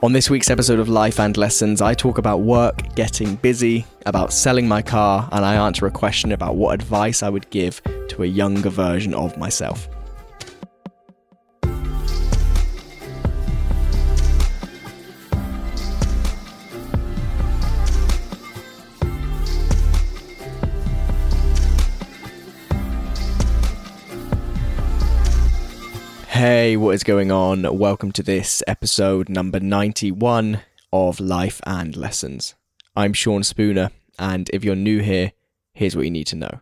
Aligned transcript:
On 0.00 0.12
this 0.12 0.30
week's 0.30 0.48
episode 0.48 0.78
of 0.78 0.88
Life 0.88 1.18
and 1.18 1.36
Lessons, 1.36 1.82
I 1.82 1.92
talk 1.92 2.18
about 2.18 2.42
work, 2.42 2.94
getting 2.94 3.34
busy, 3.34 3.84
about 4.06 4.32
selling 4.32 4.68
my 4.68 4.80
car, 4.80 5.28
and 5.32 5.44
I 5.44 5.56
answer 5.56 5.88
a 5.88 5.90
question 5.90 6.30
about 6.30 6.54
what 6.54 6.72
advice 6.72 7.24
I 7.24 7.28
would 7.28 7.50
give 7.50 7.82
to 8.10 8.22
a 8.22 8.26
younger 8.26 8.70
version 8.70 9.12
of 9.12 9.36
myself. 9.36 9.88
Hey, 26.38 26.76
what 26.76 26.94
is 26.94 27.02
going 27.02 27.32
on? 27.32 27.64
Welcome 27.76 28.12
to 28.12 28.22
this 28.22 28.62
episode 28.68 29.28
number 29.28 29.58
91 29.58 30.60
of 30.92 31.18
Life 31.18 31.60
and 31.66 31.96
Lessons. 31.96 32.54
I'm 32.94 33.12
Sean 33.12 33.42
Spooner, 33.42 33.90
and 34.20 34.48
if 34.52 34.62
you're 34.62 34.76
new 34.76 35.00
here, 35.00 35.32
here's 35.72 35.96
what 35.96 36.04
you 36.04 36.12
need 36.12 36.28
to 36.28 36.36
know. 36.36 36.60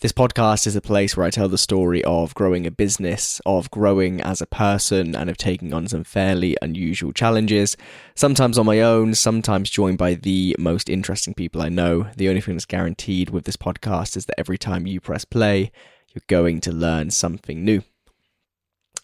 This 0.00 0.10
podcast 0.10 0.66
is 0.66 0.74
a 0.74 0.80
place 0.80 1.16
where 1.16 1.24
I 1.24 1.30
tell 1.30 1.48
the 1.48 1.56
story 1.56 2.02
of 2.02 2.34
growing 2.34 2.66
a 2.66 2.72
business, 2.72 3.40
of 3.46 3.70
growing 3.70 4.20
as 4.20 4.42
a 4.42 4.46
person, 4.46 5.14
and 5.14 5.30
of 5.30 5.36
taking 5.36 5.72
on 5.72 5.86
some 5.86 6.02
fairly 6.02 6.56
unusual 6.60 7.12
challenges, 7.12 7.76
sometimes 8.16 8.58
on 8.58 8.66
my 8.66 8.80
own, 8.80 9.14
sometimes 9.14 9.70
joined 9.70 9.98
by 9.98 10.14
the 10.14 10.56
most 10.58 10.90
interesting 10.90 11.34
people 11.34 11.62
I 11.62 11.68
know. 11.68 12.08
The 12.16 12.28
only 12.28 12.40
thing 12.40 12.56
that's 12.56 12.66
guaranteed 12.66 13.30
with 13.30 13.44
this 13.44 13.56
podcast 13.56 14.16
is 14.16 14.26
that 14.26 14.40
every 14.40 14.58
time 14.58 14.88
you 14.88 15.00
press 15.00 15.24
play, 15.24 15.70
you're 16.12 16.22
going 16.26 16.60
to 16.62 16.72
learn 16.72 17.12
something 17.12 17.64
new. 17.64 17.84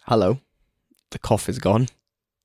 Hello. 0.08 0.38
The 1.12 1.18
cough 1.18 1.48
is 1.48 1.58
gone. 1.58 1.88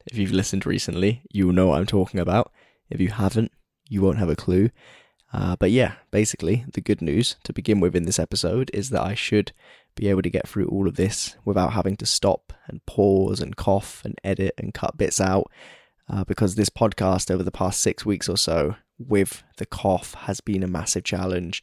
If 0.10 0.18
you've 0.18 0.32
listened 0.32 0.66
recently, 0.66 1.24
you'll 1.30 1.52
know 1.52 1.68
what 1.68 1.80
I'm 1.80 1.86
talking 1.86 2.22
about. 2.22 2.54
If 2.90 3.02
you 3.02 3.10
haven't, 3.10 3.52
you 3.90 4.02
won't 4.02 4.18
have 4.18 4.30
a 4.30 4.36
clue. 4.38 4.70
Uh, 5.34 5.58
but 5.58 5.70
yeah, 5.70 5.96
basically, 6.10 6.64
the 6.72 6.80
good 6.80 7.02
news 7.02 7.36
to 7.44 7.52
begin 7.52 7.82
with 7.82 7.98
in 7.98 8.04
this 8.04 8.18
episode 8.18 8.72
is 8.74 8.92
that 8.92 9.02
I 9.02 9.14
should 9.14 9.52
be 9.94 10.08
able 10.08 10.22
to 10.22 10.30
get 10.30 10.48
through 10.48 10.68
all 10.68 10.88
of 10.88 10.96
this 10.96 11.36
without 11.44 11.74
having 11.74 11.98
to 11.98 12.06
stop 12.06 12.54
and 12.70 12.86
pause 12.86 13.42
and 13.42 13.58
cough 13.58 14.06
and 14.06 14.16
edit 14.24 14.54
and 14.58 14.74
cut 14.74 14.96
bits 14.96 15.20
out. 15.20 15.52
Uh, 16.10 16.24
because 16.24 16.56
this 16.56 16.70
podcast 16.70 17.30
over 17.30 17.44
the 17.44 17.52
past 17.52 17.82
six 17.82 18.06
weeks 18.06 18.30
or 18.30 18.38
so 18.38 18.78
with 18.98 19.44
the 19.58 19.66
cough 19.66 20.14
has 20.14 20.40
been 20.40 20.64
a 20.64 20.68
massive 20.68 21.04
challenge. 21.04 21.62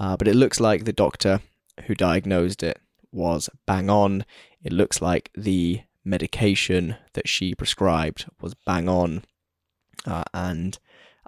Uh, 0.00 0.16
but 0.16 0.26
it 0.26 0.34
looks 0.34 0.58
like 0.58 0.84
the 0.84 0.92
doctor 0.92 1.42
who 1.86 1.94
diagnosed 1.94 2.64
it 2.64 2.80
was 3.18 3.50
bang 3.66 3.90
on. 3.90 4.24
It 4.62 4.72
looks 4.72 5.02
like 5.02 5.30
the 5.36 5.82
medication 6.04 6.96
that 7.12 7.28
she 7.28 7.54
prescribed 7.54 8.26
was 8.40 8.54
bang 8.54 8.88
on. 8.88 9.24
Uh, 10.06 10.24
and 10.32 10.78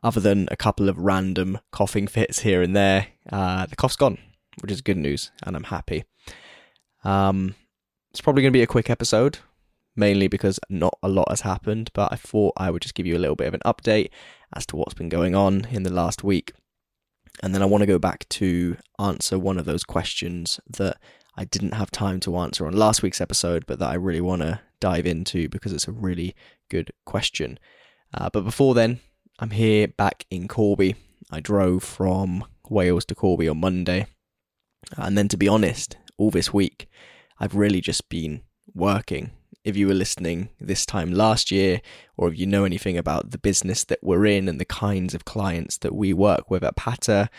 other 0.02 0.20
than 0.20 0.48
a 0.50 0.56
couple 0.56 0.88
of 0.88 0.98
random 0.98 1.58
coughing 1.70 2.06
fits 2.06 2.40
here 2.40 2.62
and 2.62 2.74
there, 2.74 3.08
uh, 3.30 3.66
the 3.66 3.76
cough's 3.76 3.96
gone, 3.96 4.18
which 4.60 4.72
is 4.72 4.80
good 4.80 4.96
news, 4.96 5.30
and 5.42 5.54
I'm 5.54 5.64
happy. 5.64 6.04
Um, 7.04 7.54
it's 8.10 8.20
probably 8.20 8.42
going 8.42 8.52
to 8.52 8.56
be 8.56 8.62
a 8.62 8.66
quick 8.66 8.88
episode, 8.88 9.38
mainly 9.94 10.28
because 10.28 10.58
not 10.68 10.98
a 11.02 11.08
lot 11.08 11.28
has 11.28 11.42
happened, 11.42 11.90
but 11.92 12.12
I 12.12 12.16
thought 12.16 12.54
I 12.56 12.70
would 12.70 12.82
just 12.82 12.94
give 12.94 13.06
you 13.06 13.16
a 13.16 13.20
little 13.20 13.36
bit 13.36 13.48
of 13.48 13.54
an 13.54 13.60
update 13.66 14.10
as 14.54 14.66
to 14.66 14.76
what's 14.76 14.94
been 14.94 15.08
going 15.08 15.34
on 15.34 15.66
in 15.70 15.82
the 15.82 15.92
last 15.92 16.24
week. 16.24 16.52
And 17.42 17.54
then 17.54 17.62
I 17.62 17.66
want 17.66 17.82
to 17.82 17.86
go 17.86 17.98
back 17.98 18.28
to 18.30 18.76
answer 18.98 19.38
one 19.38 19.58
of 19.58 19.64
those 19.64 19.84
questions 19.84 20.60
that 20.68 20.98
I 21.40 21.44
didn't 21.44 21.72
have 21.72 21.90
time 21.90 22.20
to 22.20 22.36
answer 22.36 22.66
on 22.66 22.74
last 22.74 23.02
week's 23.02 23.22
episode, 23.22 23.64
but 23.66 23.78
that 23.78 23.88
I 23.88 23.94
really 23.94 24.20
want 24.20 24.42
to 24.42 24.60
dive 24.78 25.06
into 25.06 25.48
because 25.48 25.72
it's 25.72 25.88
a 25.88 25.92
really 25.92 26.34
good 26.68 26.92
question. 27.06 27.58
Uh, 28.12 28.28
but 28.30 28.42
before 28.42 28.74
then, 28.74 29.00
I'm 29.38 29.52
here 29.52 29.88
back 29.88 30.26
in 30.30 30.48
Corby. 30.48 30.96
I 31.30 31.40
drove 31.40 31.82
from 31.82 32.44
Wales 32.68 33.06
to 33.06 33.14
Corby 33.14 33.48
on 33.48 33.58
Monday. 33.58 34.06
And 34.98 35.16
then, 35.16 35.28
to 35.28 35.38
be 35.38 35.48
honest, 35.48 35.96
all 36.18 36.30
this 36.30 36.52
week, 36.52 36.90
I've 37.38 37.54
really 37.54 37.80
just 37.80 38.10
been 38.10 38.42
working. 38.74 39.30
If 39.64 39.78
you 39.78 39.86
were 39.86 39.94
listening 39.94 40.50
this 40.60 40.84
time 40.84 41.10
last 41.10 41.50
year, 41.50 41.80
or 42.18 42.28
if 42.28 42.38
you 42.38 42.46
know 42.46 42.64
anything 42.64 42.98
about 42.98 43.30
the 43.30 43.38
business 43.38 43.82
that 43.84 44.00
we're 44.02 44.26
in 44.26 44.46
and 44.46 44.60
the 44.60 44.66
kinds 44.66 45.14
of 45.14 45.24
clients 45.24 45.78
that 45.78 45.94
we 45.94 46.12
work 46.12 46.50
with 46.50 46.62
at 46.62 46.76
Patter, 46.76 47.30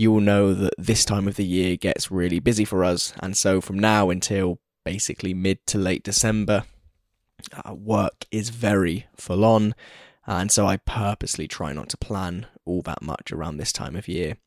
you 0.00 0.10
will 0.10 0.22
know 0.22 0.54
that 0.54 0.72
this 0.78 1.04
time 1.04 1.28
of 1.28 1.36
the 1.36 1.44
year 1.44 1.76
gets 1.76 2.10
really 2.10 2.38
busy 2.40 2.64
for 2.64 2.82
us. 2.82 3.12
And 3.22 3.36
so 3.36 3.60
from 3.60 3.78
now 3.78 4.08
until 4.08 4.58
basically 4.82 5.34
mid 5.34 5.66
to 5.66 5.76
late 5.76 6.02
December, 6.02 6.64
uh, 7.52 7.74
work 7.74 8.24
is 8.30 8.48
very 8.48 9.08
full 9.14 9.44
on. 9.44 9.74
And 10.26 10.50
so 10.50 10.66
I 10.66 10.78
purposely 10.78 11.46
try 11.46 11.74
not 11.74 11.90
to 11.90 11.98
plan 11.98 12.46
all 12.64 12.80
that 12.82 13.02
much 13.02 13.30
around 13.30 13.58
this 13.58 13.74
time 13.74 13.94
of 13.94 14.08
year. 14.08 14.38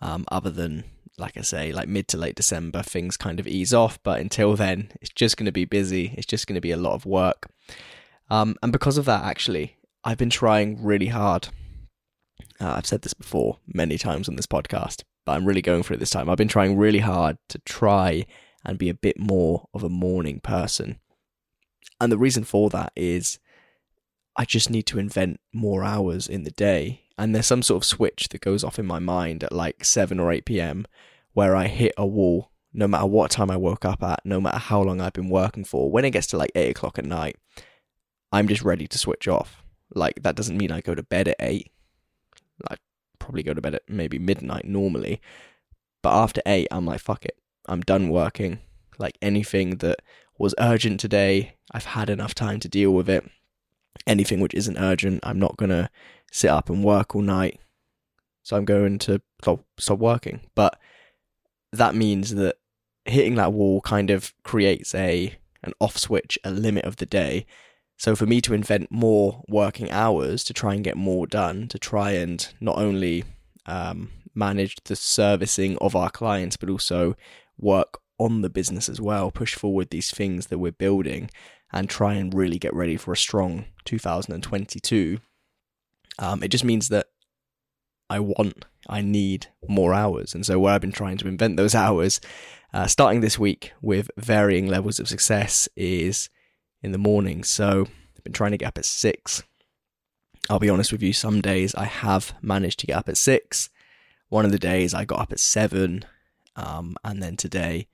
Um, 0.00 0.26
other 0.30 0.50
than, 0.50 0.84
like 1.18 1.36
I 1.36 1.42
say, 1.42 1.72
like 1.72 1.88
mid 1.88 2.06
to 2.08 2.16
late 2.16 2.36
December, 2.36 2.84
things 2.84 3.16
kind 3.16 3.40
of 3.40 3.48
ease 3.48 3.74
off. 3.74 4.00
But 4.04 4.20
until 4.20 4.54
then, 4.54 4.92
it's 5.00 5.10
just 5.10 5.36
going 5.36 5.46
to 5.46 5.50
be 5.50 5.64
busy. 5.64 6.14
It's 6.16 6.24
just 6.24 6.46
going 6.46 6.54
to 6.54 6.60
be 6.60 6.70
a 6.70 6.76
lot 6.76 6.94
of 6.94 7.04
work. 7.04 7.48
Um, 8.30 8.54
and 8.62 8.70
because 8.70 8.96
of 8.96 9.06
that, 9.06 9.24
actually, 9.24 9.76
I've 10.04 10.18
been 10.18 10.30
trying 10.30 10.84
really 10.84 11.08
hard 11.08 11.48
uh, 12.60 12.74
I've 12.76 12.86
said 12.86 13.02
this 13.02 13.14
before 13.14 13.58
many 13.66 13.98
times 13.98 14.28
on 14.28 14.36
this 14.36 14.46
podcast, 14.46 15.02
but 15.24 15.32
I'm 15.32 15.44
really 15.44 15.62
going 15.62 15.82
for 15.82 15.94
it 15.94 16.00
this 16.00 16.10
time. 16.10 16.28
I've 16.28 16.36
been 16.38 16.48
trying 16.48 16.76
really 16.76 17.00
hard 17.00 17.38
to 17.48 17.58
try 17.60 18.26
and 18.64 18.78
be 18.78 18.88
a 18.88 18.94
bit 18.94 19.18
more 19.18 19.68
of 19.74 19.82
a 19.82 19.88
morning 19.88 20.40
person. 20.40 20.98
And 22.00 22.10
the 22.10 22.18
reason 22.18 22.44
for 22.44 22.70
that 22.70 22.92
is 22.96 23.38
I 24.36 24.44
just 24.44 24.70
need 24.70 24.84
to 24.84 24.98
invent 24.98 25.40
more 25.52 25.84
hours 25.84 26.28
in 26.28 26.44
the 26.44 26.50
day. 26.50 27.02
And 27.16 27.34
there's 27.34 27.46
some 27.46 27.62
sort 27.62 27.82
of 27.82 27.86
switch 27.86 28.28
that 28.30 28.40
goes 28.40 28.64
off 28.64 28.78
in 28.78 28.86
my 28.86 28.98
mind 28.98 29.44
at 29.44 29.52
like 29.52 29.84
7 29.84 30.18
or 30.18 30.32
8 30.32 30.44
p.m. 30.44 30.86
where 31.32 31.54
I 31.54 31.68
hit 31.68 31.94
a 31.96 32.06
wall 32.06 32.50
no 32.76 32.88
matter 32.88 33.06
what 33.06 33.30
time 33.30 33.52
I 33.52 33.56
woke 33.56 33.84
up 33.84 34.02
at, 34.02 34.20
no 34.24 34.40
matter 34.40 34.58
how 34.58 34.82
long 34.82 35.00
I've 35.00 35.12
been 35.12 35.28
working 35.28 35.64
for. 35.64 35.90
When 35.90 36.04
it 36.04 36.10
gets 36.10 36.26
to 36.28 36.36
like 36.36 36.50
8 36.56 36.70
o'clock 36.70 36.98
at 36.98 37.04
night, 37.04 37.36
I'm 38.32 38.48
just 38.48 38.62
ready 38.62 38.88
to 38.88 38.98
switch 38.98 39.28
off. 39.28 39.62
Like, 39.94 40.22
that 40.24 40.34
doesn't 40.34 40.56
mean 40.56 40.72
I 40.72 40.80
go 40.80 40.96
to 40.96 41.04
bed 41.04 41.28
at 41.28 41.36
8 41.38 41.70
I 41.70 41.73
probably 43.24 43.42
go 43.42 43.54
to 43.54 43.60
bed 43.60 43.74
at 43.74 43.82
maybe 43.88 44.18
midnight 44.18 44.64
normally. 44.66 45.20
But 46.02 46.12
after 46.12 46.42
eight, 46.46 46.68
I'm 46.70 46.84
like, 46.84 47.00
fuck 47.00 47.24
it. 47.24 47.38
I'm 47.66 47.80
done 47.80 48.10
working. 48.10 48.60
Like 48.98 49.16
anything 49.22 49.76
that 49.78 50.00
was 50.38 50.54
urgent 50.58 51.00
today, 51.00 51.56
I've 51.72 51.86
had 51.86 52.10
enough 52.10 52.34
time 52.34 52.60
to 52.60 52.68
deal 52.68 52.92
with 52.92 53.08
it. 53.08 53.28
Anything 54.06 54.40
which 54.40 54.54
isn't 54.54 54.78
urgent, 54.78 55.20
I'm 55.22 55.38
not 55.38 55.56
going 55.56 55.70
to 55.70 55.88
sit 56.30 56.50
up 56.50 56.68
and 56.68 56.84
work 56.84 57.16
all 57.16 57.22
night. 57.22 57.58
So 58.42 58.56
I'm 58.56 58.66
going 58.66 58.98
to 59.00 59.22
stop, 59.40 59.98
working. 59.98 60.40
But 60.54 60.78
that 61.72 61.94
means 61.94 62.34
that 62.34 62.56
hitting 63.06 63.36
that 63.36 63.52
wall 63.52 63.80
kind 63.80 64.10
of 64.10 64.34
creates 64.42 64.94
a 64.94 65.36
an 65.62 65.72
off 65.80 65.96
switch, 65.96 66.38
a 66.44 66.50
limit 66.50 66.84
of 66.84 66.96
the 66.96 67.06
day 67.06 67.46
so 67.96 68.16
for 68.16 68.26
me 68.26 68.40
to 68.42 68.54
invent 68.54 68.90
more 68.90 69.42
working 69.48 69.90
hours 69.90 70.44
to 70.44 70.52
try 70.52 70.74
and 70.74 70.84
get 70.84 70.96
more 70.96 71.26
done, 71.26 71.68
to 71.68 71.78
try 71.78 72.12
and 72.12 72.48
not 72.60 72.76
only 72.76 73.24
um, 73.66 74.10
manage 74.34 74.76
the 74.84 74.96
servicing 74.96 75.78
of 75.78 75.94
our 75.94 76.10
clients, 76.10 76.56
but 76.56 76.68
also 76.68 77.16
work 77.58 77.98
on 78.18 78.42
the 78.42 78.50
business 78.50 78.88
as 78.88 79.00
well, 79.00 79.30
push 79.30 79.54
forward 79.54 79.90
these 79.90 80.10
things 80.10 80.46
that 80.46 80.58
we're 80.58 80.72
building, 80.72 81.30
and 81.72 81.88
try 81.88 82.14
and 82.14 82.34
really 82.34 82.58
get 82.58 82.74
ready 82.74 82.96
for 82.96 83.12
a 83.12 83.16
strong 83.16 83.64
2022. 83.84 85.18
Um, 86.18 86.42
it 86.42 86.48
just 86.48 86.64
means 86.64 86.88
that 86.90 87.06
I 88.08 88.20
want, 88.20 88.64
I 88.88 89.00
need 89.00 89.48
more 89.68 89.94
hours. 89.94 90.34
And 90.34 90.44
so, 90.46 90.58
where 90.58 90.74
I've 90.74 90.80
been 90.80 90.92
trying 90.92 91.16
to 91.18 91.28
invent 91.28 91.56
those 91.56 91.74
hours, 91.86 92.20
uh, 92.72 92.86
starting 92.86 93.20
this 93.20 93.38
week 93.38 93.72
with 93.80 94.10
varying 94.16 94.68
levels 94.68 95.00
of 95.00 95.08
success, 95.08 95.68
is 95.76 96.28
in 96.84 96.92
the 96.92 96.98
morning. 96.98 97.42
So 97.42 97.86
I've 98.16 98.24
been 98.24 98.32
trying 98.32 98.52
to 98.52 98.58
get 98.58 98.68
up 98.68 98.78
at 98.78 98.84
six. 98.84 99.42
I'll 100.50 100.58
be 100.58 100.68
honest 100.68 100.92
with 100.92 101.02
you, 101.02 101.14
some 101.14 101.40
days 101.40 101.74
I 101.74 101.86
have 101.86 102.34
managed 102.42 102.78
to 102.80 102.86
get 102.86 102.96
up 102.96 103.08
at 103.08 103.16
six. 103.16 103.70
One 104.28 104.44
of 104.44 104.52
the 104.52 104.58
days 104.58 104.92
I 104.92 105.06
got 105.06 105.20
up 105.20 105.32
at 105.32 105.40
seven. 105.40 106.04
Um, 106.54 106.96
and 107.02 107.22
then 107.22 107.36
today, 107.36 107.88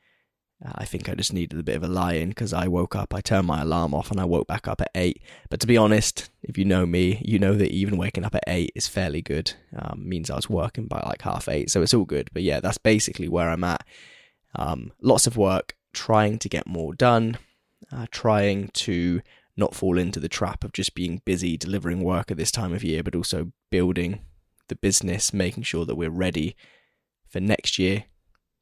uh, 0.65 0.73
I 0.75 0.85
think 0.85 1.09
I 1.09 1.15
just 1.15 1.33
needed 1.33 1.59
a 1.59 1.63
bit 1.63 1.77
of 1.77 1.85
a 1.85 1.89
lie 1.89 2.15
in 2.15 2.31
because 2.31 2.53
I 2.53 2.67
woke 2.67 2.97
up, 2.97 3.15
I 3.15 3.21
turned 3.21 3.47
my 3.47 3.63
alarm 3.63 3.95
off, 3.95 4.11
and 4.11 4.21
I 4.21 4.25
woke 4.25 4.49
back 4.49 4.67
up 4.67 4.81
at 4.81 4.91
eight. 4.97 5.23
But 5.49 5.61
to 5.61 5.67
be 5.69 5.77
honest, 5.77 6.29
if 6.43 6.59
you 6.59 6.65
know 6.65 6.85
me, 6.85 7.23
you 7.25 7.39
know 7.39 7.55
that 7.55 7.71
even 7.71 7.97
waking 7.97 8.25
up 8.25 8.35
at 8.35 8.45
eight 8.49 8.73
is 8.75 8.89
fairly 8.89 9.23
good. 9.23 9.53
Um, 9.79 10.07
means 10.07 10.29
I 10.29 10.37
was 10.37 10.51
working 10.51 10.87
by 10.87 11.01
like 11.07 11.23
half 11.23 11.49
eight, 11.49 11.71
so 11.71 11.81
it's 11.81 11.95
all 11.95 12.05
good. 12.05 12.29
But 12.33 12.43
yeah, 12.43 12.59
that's 12.59 12.79
basically 12.79 13.29
where 13.29 13.49
I'm 13.49 13.65
at. 13.65 13.87
Um, 14.57 14.93
lots 15.01 15.29
of 15.29 15.37
work, 15.37 15.77
trying 15.93 16.41
to 16.41 16.49
get 16.49 16.67
more 16.67 16.93
done 16.93 17.39
uh, 17.93 18.07
trying 18.11 18.69
to 18.69 19.21
not 19.57 19.75
fall 19.75 19.99
into 19.99 20.21
the 20.21 20.29
trap 20.29 20.65
of 20.65 20.73
just 20.73 20.95
being 20.95 21.23
busy 21.25 21.57
delivering 21.57 22.03
work 22.03 22.31
at 22.31 22.37
this 22.37 22.51
time 22.51 22.73
of 22.73 22.85
year, 22.85 23.03
but 23.03 23.17
also 23.17 23.53
building 23.71 24.21
the 24.69 24.77
business, 24.77 25.33
making 25.33 25.65
sure 25.65 25.85
that 25.85 25.97
we're 25.97 26.11
ready 26.11 26.57
for 27.29 27.41
next 27.41 27.79
year 27.79 28.05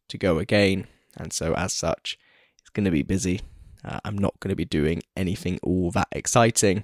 to 0.09 0.19
go 0.19 0.39
again. 0.39 0.87
And 1.17 1.33
so, 1.33 1.55
as 1.55 1.73
such, 1.73 2.19
it's 2.61 2.71
going 2.71 2.85
to 2.85 2.91
be 2.91 3.03
busy. 3.03 3.41
Uh, 3.85 4.01
I'm 4.05 4.19
not 4.19 4.39
going 4.41 4.51
to 4.51 4.57
be 4.57 4.65
doing 4.65 5.03
anything 5.17 5.59
all 5.63 5.91
that 5.93 6.09
exciting. 6.13 6.79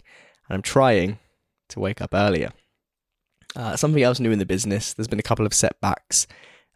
And 0.49 0.57
I'm 0.57 0.63
trying, 0.63 1.19
to 1.69 1.81
wake 1.81 2.01
up 2.01 2.15
earlier. 2.15 2.51
Uh, 3.57 3.77
something 3.77 4.03
else 4.03 4.19
new 4.19 4.33
in 4.33 4.39
the 4.39 4.47
business. 4.47 4.95
There's 4.95 5.09
been 5.09 5.19
a 5.19 5.23
couple 5.23 5.47
of 5.47 5.55
setbacks 5.55 6.27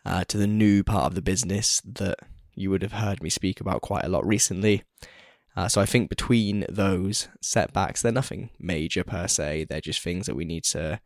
uh, 0.05 0.25
to 0.25 0.37
the 0.37 0.47
new 0.47 0.85
part 0.85 1.07
of 1.07 1.15
the 1.15 1.23
business 1.23 1.81
that 1.85 2.19
you 2.55 2.71
would 2.71 2.83
have 2.83 2.93
heard 2.93 3.23
me 3.23 3.31
speak 3.31 3.61
about 3.61 3.83
quite 3.83 4.05
a 4.05 4.09
lot 4.09 4.27
recently. 4.27 4.85
Uh, 5.59 5.67
so 5.67 5.81
I 5.81 5.87
think 5.87 6.09
between 6.09 6.65
those 6.69 7.27
setbacks, 7.43 8.01
they're 8.01 8.13
nothing 8.13 8.51
major 8.61 9.03
per 9.03 9.27
se. 9.27 9.67
They're 9.69 9.81
just 9.81 10.01
things 10.01 10.27
that 10.27 10.37
we 10.37 10.45
need 10.45 10.63
to 10.67 11.01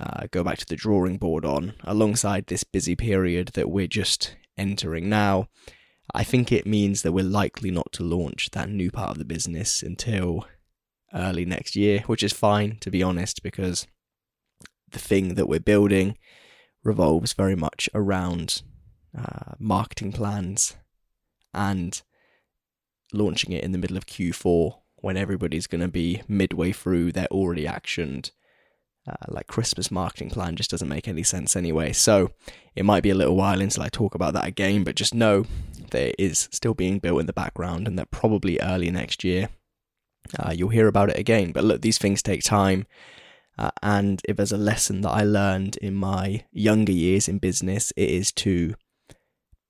uh, 0.00 0.26
go 0.32 0.42
back 0.42 0.58
to 0.58 0.66
the 0.66 0.74
drawing 0.74 1.16
board 1.16 1.44
on 1.44 1.74
alongside 1.84 2.48
this 2.48 2.64
busy 2.64 2.96
period 2.96 3.50
that 3.54 3.70
we're 3.70 3.86
just 3.86 4.34
entering 4.58 5.08
now. 5.08 5.46
I 6.12 6.24
think 6.24 6.50
it 6.50 6.66
means 6.66 7.02
that 7.02 7.12
we're 7.12 7.22
likely 7.22 7.70
not 7.70 7.92
to 7.92 8.02
launch 8.02 8.50
that 8.50 8.68
new 8.68 8.90
part 8.90 9.10
of 9.10 9.18
the 9.18 9.24
business 9.24 9.80
until 9.80 10.44
early 11.14 11.44
next 11.44 11.76
year, 11.76 12.00
which 12.08 12.24
is 12.24 12.32
fine, 12.32 12.78
to 12.80 12.90
be 12.90 13.00
honest, 13.00 13.44
because 13.44 13.86
the 14.90 14.98
thing 14.98 15.36
that 15.36 15.46
we're 15.46 15.60
building 15.60 16.18
revolves 16.82 17.32
very 17.32 17.54
much 17.54 17.88
around 17.94 18.62
uh, 19.16 19.52
marketing 19.60 20.10
plans 20.10 20.74
and 21.52 22.02
launching 23.14 23.52
it 23.52 23.64
in 23.64 23.72
the 23.72 23.78
middle 23.78 23.96
of 23.96 24.06
Q4 24.06 24.78
when 24.96 25.16
everybody's 25.16 25.66
going 25.66 25.80
to 25.80 25.88
be 25.88 26.22
midway 26.28 26.72
through 26.72 27.12
their 27.12 27.26
already 27.26 27.64
actioned 27.64 28.30
uh, 29.06 29.14
like 29.28 29.46
Christmas 29.46 29.90
marketing 29.90 30.30
plan 30.30 30.56
just 30.56 30.70
doesn't 30.70 30.88
make 30.88 31.06
any 31.06 31.22
sense 31.22 31.56
anyway. 31.56 31.92
So 31.92 32.30
it 32.74 32.84
might 32.84 33.02
be 33.02 33.10
a 33.10 33.14
little 33.14 33.36
while 33.36 33.60
until 33.60 33.82
I 33.82 33.88
talk 33.88 34.14
about 34.14 34.32
that 34.34 34.46
again, 34.46 34.82
but 34.82 34.96
just 34.96 35.14
know 35.14 35.44
that 35.90 36.10
it 36.10 36.16
is 36.18 36.48
still 36.52 36.74
being 36.74 36.98
built 36.98 37.20
in 37.20 37.26
the 37.26 37.32
background 37.32 37.86
and 37.86 37.98
that 37.98 38.10
probably 38.10 38.58
early 38.60 38.90
next 38.90 39.22
year 39.22 39.50
uh, 40.38 40.52
you'll 40.52 40.70
hear 40.70 40.88
about 40.88 41.10
it 41.10 41.18
again. 41.18 41.52
But 41.52 41.64
look, 41.64 41.82
these 41.82 41.98
things 41.98 42.22
take 42.22 42.42
time. 42.42 42.86
Uh, 43.58 43.70
and 43.82 44.22
if 44.26 44.36
there's 44.36 44.52
a 44.52 44.56
lesson 44.56 45.02
that 45.02 45.10
I 45.10 45.22
learned 45.22 45.76
in 45.76 45.94
my 45.94 46.44
younger 46.50 46.92
years 46.92 47.28
in 47.28 47.38
business, 47.38 47.92
it 47.96 48.08
is 48.08 48.32
to 48.32 48.74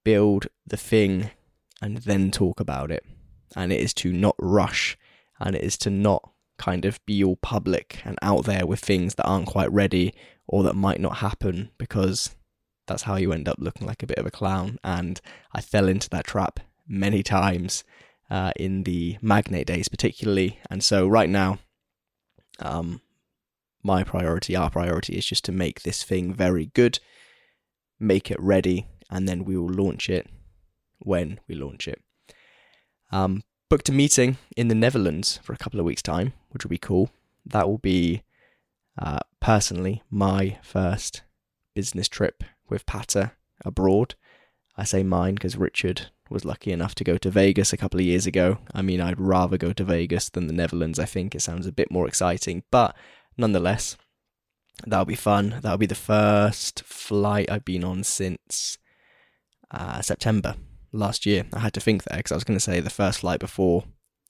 build 0.04 0.46
the 0.66 0.76
thing 0.76 1.30
and 1.82 1.98
then 1.98 2.30
talk 2.30 2.60
about 2.60 2.90
it. 2.90 3.04
And 3.56 3.72
it 3.72 3.80
is 3.80 3.94
to 3.94 4.12
not 4.12 4.34
rush 4.38 4.96
and 5.40 5.54
it 5.54 5.62
is 5.62 5.76
to 5.78 5.90
not 5.90 6.30
kind 6.58 6.84
of 6.84 7.04
be 7.06 7.22
all 7.22 7.36
public 7.36 8.00
and 8.04 8.18
out 8.22 8.44
there 8.44 8.66
with 8.66 8.80
things 8.80 9.14
that 9.16 9.26
aren't 9.26 9.46
quite 9.46 9.72
ready 9.72 10.14
or 10.46 10.62
that 10.62 10.74
might 10.74 11.00
not 11.00 11.18
happen 11.18 11.70
because 11.78 12.34
that's 12.86 13.02
how 13.02 13.16
you 13.16 13.32
end 13.32 13.48
up 13.48 13.56
looking 13.58 13.86
like 13.86 14.02
a 14.02 14.06
bit 14.06 14.18
of 14.18 14.26
a 14.26 14.30
clown. 14.30 14.78
And 14.84 15.20
I 15.52 15.60
fell 15.60 15.88
into 15.88 16.08
that 16.10 16.26
trap 16.26 16.60
many 16.86 17.22
times 17.22 17.84
uh, 18.30 18.52
in 18.56 18.84
the 18.84 19.18
Magnate 19.22 19.66
days, 19.66 19.88
particularly. 19.88 20.58
And 20.70 20.82
so 20.82 21.06
right 21.06 21.28
now, 21.28 21.58
um, 22.58 23.00
my 23.82 24.04
priority, 24.04 24.56
our 24.56 24.70
priority, 24.70 25.16
is 25.16 25.26
just 25.26 25.44
to 25.44 25.52
make 25.52 25.82
this 25.82 26.02
thing 26.02 26.32
very 26.32 26.66
good, 26.66 26.98
make 27.98 28.30
it 28.30 28.40
ready, 28.40 28.86
and 29.10 29.28
then 29.28 29.44
we 29.44 29.56
will 29.56 29.72
launch 29.72 30.08
it 30.08 30.28
when 30.98 31.40
we 31.48 31.54
launch 31.54 31.88
it. 31.88 32.00
Um, 33.14 33.44
booked 33.70 33.88
a 33.88 33.92
meeting 33.92 34.38
in 34.56 34.66
the 34.66 34.74
Netherlands 34.74 35.38
for 35.44 35.52
a 35.52 35.56
couple 35.56 35.78
of 35.78 35.86
weeks' 35.86 36.02
time, 36.02 36.32
which 36.50 36.64
will 36.64 36.70
be 36.70 36.78
cool. 36.78 37.10
That 37.46 37.68
will 37.68 37.78
be 37.78 38.24
uh, 38.98 39.20
personally 39.38 40.02
my 40.10 40.58
first 40.62 41.22
business 41.76 42.08
trip 42.08 42.42
with 42.68 42.86
Patter 42.86 43.30
abroad. 43.64 44.16
I 44.76 44.82
say 44.82 45.04
mine 45.04 45.34
because 45.34 45.56
Richard 45.56 46.10
was 46.28 46.44
lucky 46.44 46.72
enough 46.72 46.96
to 46.96 47.04
go 47.04 47.16
to 47.18 47.30
Vegas 47.30 47.72
a 47.72 47.76
couple 47.76 48.00
of 48.00 48.06
years 48.06 48.26
ago. 48.26 48.58
I 48.74 48.82
mean, 48.82 49.00
I'd 49.00 49.20
rather 49.20 49.56
go 49.56 49.72
to 49.72 49.84
Vegas 49.84 50.28
than 50.28 50.48
the 50.48 50.52
Netherlands. 50.52 50.98
I 50.98 51.04
think 51.04 51.36
it 51.36 51.42
sounds 51.42 51.68
a 51.68 51.72
bit 51.72 51.92
more 51.92 52.08
exciting, 52.08 52.64
but 52.72 52.96
nonetheless, 53.38 53.96
that'll 54.88 55.04
be 55.04 55.14
fun. 55.14 55.60
That'll 55.62 55.78
be 55.78 55.86
the 55.86 55.94
first 55.94 56.82
flight 56.82 57.48
I've 57.48 57.64
been 57.64 57.84
on 57.84 58.02
since 58.02 58.76
uh, 59.70 60.02
September 60.02 60.56
last 60.94 61.26
year. 61.26 61.44
I 61.52 61.60
had 61.60 61.74
to 61.74 61.80
think 61.80 62.04
there 62.04 62.18
because 62.18 62.32
I 62.32 62.36
was 62.36 62.44
going 62.44 62.56
to 62.56 62.64
say 62.64 62.80
the 62.80 62.90
first 62.90 63.20
flight 63.20 63.40
before 63.40 63.84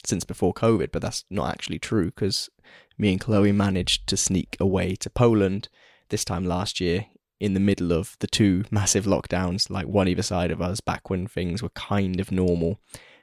since 0.05 0.25
before 0.25 0.53
COVID, 0.53 0.91
but 0.93 1.03
that's 1.03 1.25
not 1.31 1.51
actually 1.51 1.79
true 1.79 2.07
because 2.07 2.51
me 2.99 3.13
and 3.13 3.21
Chloe 3.21 3.53
managed 3.53 4.07
to 4.09 4.17
sneak 4.17 4.57
away 4.61 4.95
to 4.97 5.11
Poland 5.11 5.69
this 6.11 6.25
time 6.25 6.45
last 6.45 6.81
year 6.81 7.07
in 7.41 7.55
the 7.55 7.61
middle 7.61 7.93
of 7.93 8.17
the 8.21 8.27
two 8.27 8.65
massive 8.71 9.05
lockdowns, 9.05 9.69
like 9.71 9.87
one 9.87 10.09
either 10.09 10.23
side 10.23 10.51
of 10.51 10.63
us, 10.63 10.81
back 10.81 11.11
when 11.11 11.27
things 11.27 11.63
were 11.63 11.71
kind 11.71 12.21
of 12.21 12.31
normal 12.31 12.79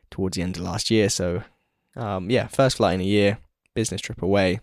towards 0.09 0.35
the 0.35 0.43
end 0.43 0.57
of 0.57 0.63
last 0.63 0.91
year. 0.91 1.09
So, 1.09 1.43
um, 1.95 2.29
yeah, 2.29 2.47
first 2.47 2.77
flight 2.77 2.95
in 2.95 3.01
a 3.01 3.05
year, 3.05 3.37
business 3.73 4.01
trip 4.01 4.21
away. 4.21 4.59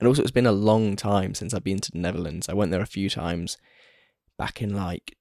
And 0.00 0.08
also, 0.08 0.22
it's 0.22 0.30
been 0.30 0.46
a 0.46 0.52
long 0.52 0.96
time 0.96 1.34
since 1.34 1.54
I've 1.54 1.62
been 1.62 1.78
to 1.80 1.90
the 1.92 1.98
Netherlands. 1.98 2.48
I 2.48 2.54
went 2.54 2.72
there 2.72 2.80
a 2.80 2.86
few 2.86 3.08
times 3.08 3.58
back 4.36 4.60
in 4.60 4.74
like 4.74 5.16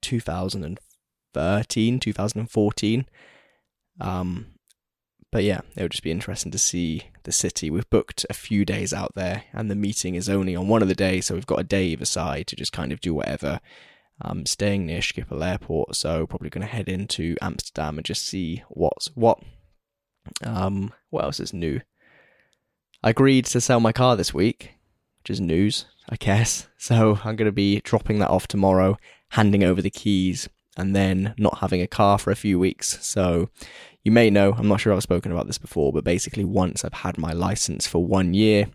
2013, 1.34 2.00
2014. 2.00 3.06
Um, 4.00 4.48
but 5.32 5.44
yeah, 5.44 5.62
it 5.76 5.82
would 5.82 5.92
just 5.92 6.04
be 6.04 6.12
interesting 6.12 6.52
to 6.52 6.60
see 6.60 7.06
the 7.24 7.32
city. 7.32 7.70
We've 7.70 7.90
booked 7.90 8.26
a 8.30 8.34
few 8.34 8.66
days 8.66 8.94
out 8.94 9.14
there, 9.16 9.46
and 9.52 9.70
the 9.70 9.76
meeting 9.76 10.16
is 10.16 10.30
only 10.30 10.56
on 10.56 10.68
one 10.68 10.84
of 10.84 10.88
the 10.88 10.96
days, 10.96 11.26
so 11.26 11.36
we've 11.36 11.48
got 11.48 11.60
a 11.60 11.64
day 11.64 11.86
either 11.88 12.06
side 12.06 12.48
to 12.48 12.56
just 12.56 12.72
kind 12.72 12.92
of 12.92 13.02
do 13.02 13.14
whatever. 13.14 13.60
I'm 14.22 14.46
staying 14.46 14.86
near 14.86 15.00
Schiphol 15.00 15.44
Airport, 15.44 15.96
so 15.96 16.28
probably 16.28 16.52
going 16.52 16.66
to 16.66 16.72
head 16.72 16.88
into 16.88 17.36
Amsterdam 17.42 17.98
and 17.98 18.06
just 18.06 18.26
see 18.26 18.64
what's 18.70 19.08
what. 19.16 19.40
Um, 20.44 20.94
what 21.10 21.24
else 21.24 21.40
is 21.40 21.52
new? 21.52 21.82
I 23.04 23.10
agreed 23.10 23.46
to 23.48 23.60
sell 23.60 23.80
my 23.80 23.92
car 23.92 24.16
this 24.16 24.34
week, 24.34 24.76
which 25.20 25.32
is 25.32 25.42
news, 25.42 25.86
I 26.08 26.16
guess. 26.16 26.68
So 26.84 27.18
I'm 27.24 27.38
going 27.38 27.46
to 27.46 27.54
be 27.54 27.80
dropping 27.80 28.20
that 28.20 28.30
off 28.30 28.46
tomorrow, 28.46 28.98
handing 29.30 29.64
over 29.64 29.82
the 29.82 29.90
keys, 29.90 30.50
and 30.78 30.96
then 30.96 31.34
not 31.38 31.60
having 31.60 31.82
a 31.82 31.88
car 31.88 32.18
for 32.18 32.32
a 32.32 32.36
few 32.36 32.60
weeks. 32.60 33.06
So 33.06 33.50
you 34.04 34.12
may 34.12 34.30
know, 34.30 34.54
I'm 34.58 34.68
not 34.68 34.82
sure 34.82 34.94
I've 34.94 35.04
spoken 35.04 35.32
about 35.32 35.48
this 35.48 35.58
before, 35.58 35.94
but 35.94 36.04
basically, 36.04 36.44
once 36.44 36.84
I've 36.84 36.94
had 36.94 37.18
my 37.18 37.32
license 37.32 37.88
for 37.88 38.06
one 38.06 38.34
year, 38.34 38.68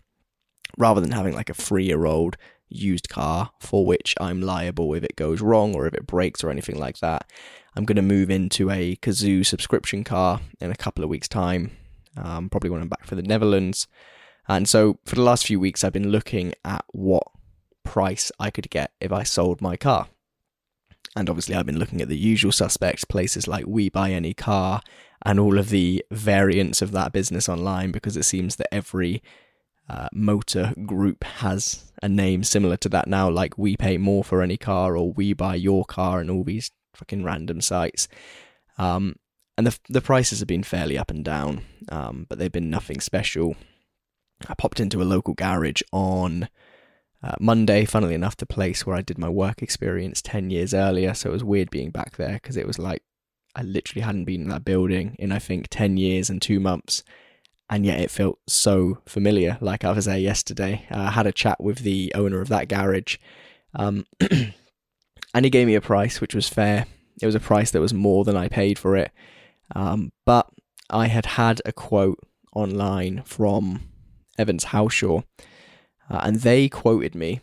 rather 0.77 1.01
than 1.01 1.13
having 1.13 1.35
like 1.35 1.51
a 1.51 1.55
three 1.55 1.85
year 1.85 2.07
old 2.07 2.37
used 2.71 3.09
car 3.09 3.51
for 3.61 3.87
which 3.87 4.15
I'm 4.21 4.43
liable 4.43 4.93
if 4.95 5.03
it 5.03 5.17
goes 5.17 5.41
wrong 5.41 5.75
or 5.75 5.87
if 5.87 5.95
it 5.95 6.07
breaks 6.07 6.43
or 6.43 6.51
anything 6.51 6.79
like 6.79 6.99
that, 7.01 7.31
I'm 7.75 7.85
going 7.85 7.97
to 7.97 8.03
move 8.03 8.31
into 8.31 8.71
a 8.71 8.97
Cazoo 8.97 9.45
subscription 9.45 10.03
car 10.03 10.41
in 10.61 10.71
a 10.71 10.77
couple 10.77 11.05
of 11.05 11.11
weeks' 11.11 11.29
time, 11.29 11.73
um, 12.17 12.49
probably 12.49 12.71
when 12.71 12.81
I'm 12.81 12.89
back 12.89 13.07
for 13.07 13.15
the 13.15 13.23
Netherlands. 13.23 13.87
And 14.49 14.67
so 14.67 14.99
for 15.05 15.15
the 15.15 15.23
last 15.23 15.47
few 15.47 15.61
weeks, 15.61 15.85
I've 15.85 15.93
been 15.93 16.09
looking 16.09 16.55
at 16.65 16.85
what 16.89 17.25
price 17.85 18.33
I 18.41 18.51
could 18.51 18.71
get 18.71 18.93
if 19.01 19.13
I 19.13 19.23
sold 19.23 19.61
my 19.61 19.77
car. 19.77 20.09
And 21.17 21.29
obviously, 21.29 21.55
I've 21.55 21.67
been 21.67 21.79
looking 21.79 22.01
at 22.01 22.09
the 22.09 22.17
usual 22.17 22.53
suspects, 22.53 23.05
places 23.05 23.49
like 23.49 23.67
We 23.67 23.89
Buy 23.89 24.13
Any 24.13 24.35
Car, 24.35 24.83
and 25.25 25.41
all 25.41 25.59
of 25.59 25.71
the 25.71 26.05
variants 26.11 26.83
of 26.83 26.93
that 26.93 27.13
business 27.13 27.49
online, 27.49 27.91
because 27.91 28.17
it 28.17 28.25
seems 28.25 28.57
that 28.57 28.73
every 28.73 29.23
uh, 29.89 30.09
motor 30.13 30.75
group 30.87 31.25
has 31.25 31.91
a 32.03 32.09
name 32.09 32.45
similar 32.45 32.77
to 32.77 32.89
that 32.91 33.09
now, 33.09 33.29
like 33.29 33.59
We 33.59 33.77
Pay 33.77 33.99
More 33.99 34.23
for 34.23 34.43
Any 34.43 34.57
Car 34.57 34.97
or 34.97 35.13
We 35.13 35.33
Buy 35.33 35.55
Your 35.57 35.85
Car, 35.85 36.21
and 36.21 36.31
all 36.31 36.45
these 36.45 36.71
fucking 36.95 37.25
random 37.25 37.61
sites. 37.61 38.07
Um, 38.77 39.17
and 39.57 39.67
the 39.67 39.79
the 39.89 40.01
prices 40.01 40.39
have 40.39 40.47
been 40.47 40.63
fairly 40.63 40.97
up 40.97 41.11
and 41.11 41.25
down, 41.25 41.63
um, 41.91 42.27
but 42.29 42.39
they've 42.39 42.53
been 42.53 42.71
nothing 42.71 43.01
special. 43.01 43.57
I 44.49 44.55
popped 44.55 44.79
into 44.79 45.03
a 45.03 45.05
local 45.05 45.35
garage 45.35 45.83
on 45.91 46.49
uh, 47.23 47.35
Monday, 47.41 47.85
funnily 47.85 48.15
enough, 48.15 48.37
the 48.37 48.47
place 48.47 48.87
where 48.87 48.97
I 48.97 49.03
did 49.03 49.19
my 49.19 49.29
work 49.29 49.63
experience 49.63 50.23
10 50.23 50.51
years 50.51 50.73
earlier. 50.73 51.15
So 51.15 51.31
it 51.31 51.33
was 51.33 51.45
weird 51.45 51.71
being 51.71 51.91
back 51.91 52.17
there 52.17 52.35
because 52.35 52.57
it 52.57 52.67
was 52.67 52.79
like 52.79 53.03
I 53.57 53.63
literally 53.63 54.03
hadn't 54.03 54.25
been 54.25 54.43
in 54.43 54.49
that 54.51 54.65
building 54.65 55.17
in, 55.19 55.33
I 55.33 55.41
think, 55.41 55.67
10 55.71 55.97
years 55.97 56.31
and 56.31 56.41
two 56.41 56.61
months. 56.61 57.03
And 57.69 57.85
yet 57.85 58.01
it 58.01 58.11
felt 58.11 58.39
so 58.47 58.99
familiar, 59.05 59.59
like 59.61 59.85
I 59.85 59.93
was 59.93 60.07
there 60.07 60.19
yesterday. 60.19 60.87
Uh, 60.91 61.01
I 61.01 61.11
had 61.11 61.27
a 61.27 61.33
chat 61.33 61.63
with 61.63 61.81
the 61.81 62.13
owner 62.15 62.41
of 62.41 62.49
that 62.49 62.69
garage. 62.69 63.17
Um, 63.75 64.07
and 64.21 65.45
he 65.45 65.51
gave 65.51 65.67
me 65.67 65.75
a 65.75 65.81
price 65.81 66.21
which 66.21 66.35
was 66.35 66.49
fair. 66.49 66.87
It 67.21 67.27
was 67.27 67.35
a 67.35 67.41
price 67.41 67.73
that 67.73 67.81
was 67.81 67.93
more 67.93 68.25
than 68.25 68.37
I 68.37 68.49
paid 68.49 68.79
for 68.79 68.97
it. 68.97 69.11
Um, 69.75 70.13
but 70.25 70.49
I 70.89 71.09
had 71.09 71.27
had 71.27 71.61
a 71.67 71.73
quote 71.73 72.21
online 72.55 73.23
from 73.25 73.83
Evans 74.39 74.67
Halshaw, 74.67 75.25
uh, 76.11 76.21
and 76.23 76.37
they 76.37 76.69
quoted 76.69 77.15
me 77.15 77.41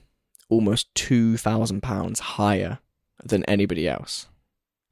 almost 0.49 0.93
two 0.95 1.37
thousand 1.37 1.81
pounds 1.81 2.19
higher 2.19 2.79
than 3.23 3.43
anybody 3.45 3.87
else. 3.87 4.27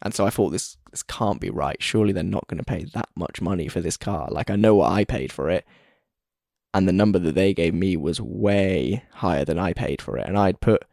And 0.02 0.14
so 0.14 0.26
I 0.26 0.30
thought 0.30 0.50
this 0.50 0.78
this 0.92 1.04
can't 1.04 1.40
be 1.40 1.50
right. 1.50 1.82
Surely 1.82 2.14
they're 2.14 2.24
not 2.24 2.48
going 2.48 2.58
to 2.58 2.64
pay 2.64 2.86
that 2.94 3.10
much 3.16 3.42
money 3.42 3.68
for 3.68 3.82
this 3.82 3.98
car. 3.98 4.28
Like 4.32 4.50
I 4.50 4.56
know 4.56 4.76
what 4.76 4.92
I 4.92 5.06
paid 5.06 5.32
for 5.32 5.50
it, 5.50 5.66
and 6.74 6.88
the 6.88 6.94
number 6.94 7.20
that 7.20 7.36
they 7.36 7.54
gave 7.54 7.74
me 7.74 7.96
was 7.96 8.20
way 8.20 9.04
higher 9.12 9.46
than 9.46 9.60
I 9.60 9.74
paid 9.74 10.02
for 10.02 10.18
it. 10.18 10.28
And 10.28 10.38
I'd 10.38 10.60
put 10.60 10.84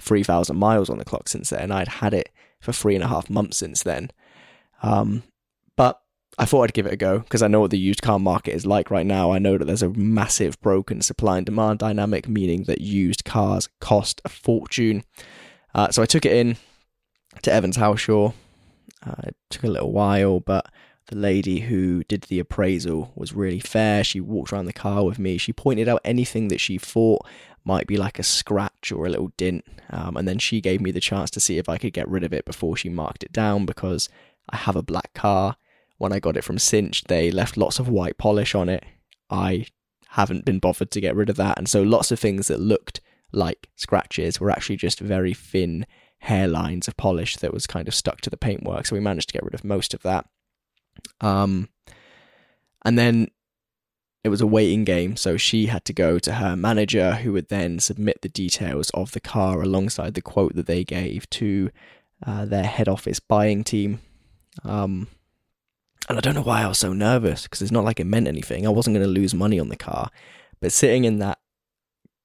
three 0.00 0.22
thousand 0.22 0.56
miles 0.56 0.88
on 0.90 0.98
the 0.98 1.04
clock 1.04 1.28
since 1.28 1.50
then. 1.50 1.62
And 1.62 1.72
I'd 1.72 1.88
had 1.88 2.14
it 2.14 2.30
for 2.60 2.72
three 2.72 2.94
and 2.94 3.04
a 3.04 3.08
half 3.08 3.28
months 3.30 3.56
since 3.56 3.82
then. 3.82 4.10
Um, 4.82 5.22
but 5.76 6.00
I 6.40 6.46
thought 6.46 6.62
I'd 6.62 6.72
give 6.72 6.86
it 6.86 6.94
a 6.94 6.96
go 6.96 7.18
because 7.18 7.42
I 7.42 7.48
know 7.48 7.60
what 7.60 7.70
the 7.70 7.78
used 7.78 8.00
car 8.00 8.18
market 8.18 8.54
is 8.54 8.64
like 8.64 8.90
right 8.90 9.04
now. 9.04 9.30
I 9.30 9.38
know 9.38 9.58
that 9.58 9.66
there's 9.66 9.82
a 9.82 9.90
massive 9.90 10.58
broken 10.62 11.02
supply 11.02 11.36
and 11.36 11.44
demand 11.44 11.80
dynamic, 11.80 12.30
meaning 12.30 12.64
that 12.64 12.80
used 12.80 13.26
cars 13.26 13.68
cost 13.78 14.22
a 14.24 14.30
fortune. 14.30 15.04
Uh, 15.74 15.90
so 15.90 16.02
I 16.02 16.06
took 16.06 16.24
it 16.24 16.32
in 16.32 16.56
to 17.42 17.52
Evans 17.52 17.76
Halshaw. 17.76 18.32
Uh, 19.06 19.22
it 19.24 19.36
took 19.50 19.64
a 19.64 19.68
little 19.68 19.92
while, 19.92 20.40
but 20.40 20.64
the 21.08 21.16
lady 21.16 21.60
who 21.60 22.04
did 22.04 22.22
the 22.22 22.38
appraisal 22.40 23.12
was 23.14 23.34
really 23.34 23.60
fair. 23.60 24.02
She 24.02 24.18
walked 24.18 24.50
around 24.50 24.64
the 24.64 24.72
car 24.72 25.04
with 25.04 25.18
me. 25.18 25.36
She 25.36 25.52
pointed 25.52 25.88
out 25.88 26.00
anything 26.06 26.48
that 26.48 26.60
she 26.60 26.78
thought 26.78 27.26
might 27.66 27.86
be 27.86 27.98
like 27.98 28.18
a 28.18 28.22
scratch 28.22 28.90
or 28.90 29.04
a 29.04 29.10
little 29.10 29.30
dint. 29.36 29.66
Um, 29.90 30.16
and 30.16 30.26
then 30.26 30.38
she 30.38 30.62
gave 30.62 30.80
me 30.80 30.90
the 30.90 31.00
chance 31.00 31.30
to 31.32 31.40
see 31.40 31.58
if 31.58 31.68
I 31.68 31.76
could 31.76 31.92
get 31.92 32.08
rid 32.08 32.24
of 32.24 32.32
it 32.32 32.46
before 32.46 32.78
she 32.78 32.88
marked 32.88 33.22
it 33.22 33.32
down 33.32 33.66
because 33.66 34.08
I 34.48 34.56
have 34.56 34.76
a 34.76 34.82
black 34.82 35.12
car. 35.12 35.56
When 36.00 36.14
I 36.14 36.18
got 36.18 36.38
it 36.38 36.44
from 36.44 36.58
Cinch, 36.58 37.04
they 37.04 37.30
left 37.30 37.58
lots 37.58 37.78
of 37.78 37.86
white 37.86 38.16
polish 38.16 38.54
on 38.54 38.70
it. 38.70 38.84
I 39.28 39.66
haven't 40.08 40.46
been 40.46 40.58
bothered 40.58 40.90
to 40.92 41.00
get 41.00 41.14
rid 41.14 41.28
of 41.28 41.36
that. 41.36 41.58
And 41.58 41.68
so 41.68 41.82
lots 41.82 42.10
of 42.10 42.18
things 42.18 42.48
that 42.48 42.58
looked 42.58 43.02
like 43.32 43.68
scratches 43.76 44.40
were 44.40 44.50
actually 44.50 44.76
just 44.76 44.98
very 44.98 45.34
thin 45.34 45.84
hairlines 46.24 46.88
of 46.88 46.96
polish 46.96 47.36
that 47.36 47.52
was 47.52 47.66
kind 47.66 47.86
of 47.86 47.94
stuck 47.94 48.22
to 48.22 48.30
the 48.30 48.38
paintwork. 48.38 48.86
So 48.86 48.96
we 48.96 49.00
managed 49.00 49.28
to 49.28 49.34
get 49.34 49.44
rid 49.44 49.52
of 49.52 49.62
most 49.62 49.92
of 49.92 50.00
that. 50.00 50.24
Um, 51.20 51.68
and 52.82 52.98
then 52.98 53.28
it 54.24 54.30
was 54.30 54.40
a 54.40 54.46
waiting 54.46 54.84
game, 54.84 55.16
so 55.16 55.36
she 55.36 55.66
had 55.66 55.84
to 55.84 55.92
go 55.92 56.18
to 56.18 56.32
her 56.32 56.56
manager, 56.56 57.16
who 57.16 57.34
would 57.34 57.50
then 57.50 57.78
submit 57.78 58.22
the 58.22 58.30
details 58.30 58.88
of 58.94 59.12
the 59.12 59.20
car 59.20 59.60
alongside 59.60 60.14
the 60.14 60.22
quote 60.22 60.54
that 60.54 60.66
they 60.66 60.82
gave 60.82 61.28
to 61.30 61.70
uh, 62.26 62.46
their 62.46 62.64
head 62.64 62.88
office 62.88 63.20
buying 63.20 63.64
team. 63.64 64.00
Um, 64.64 65.08
and 66.10 66.18
I 66.18 66.20
don't 66.20 66.34
know 66.34 66.42
why 66.42 66.62
I 66.62 66.66
was 66.66 66.78
so 66.78 66.92
nervous 66.92 67.44
because 67.44 67.62
it's 67.62 67.70
not 67.70 67.84
like 67.84 68.00
it 68.00 68.04
meant 68.04 68.26
anything. 68.26 68.66
I 68.66 68.70
wasn't 68.70 68.96
going 68.96 69.06
to 69.06 69.12
lose 69.12 69.32
money 69.32 69.60
on 69.60 69.68
the 69.68 69.76
car, 69.76 70.10
but 70.60 70.72
sitting 70.72 71.04
in 71.04 71.20
that 71.20 71.38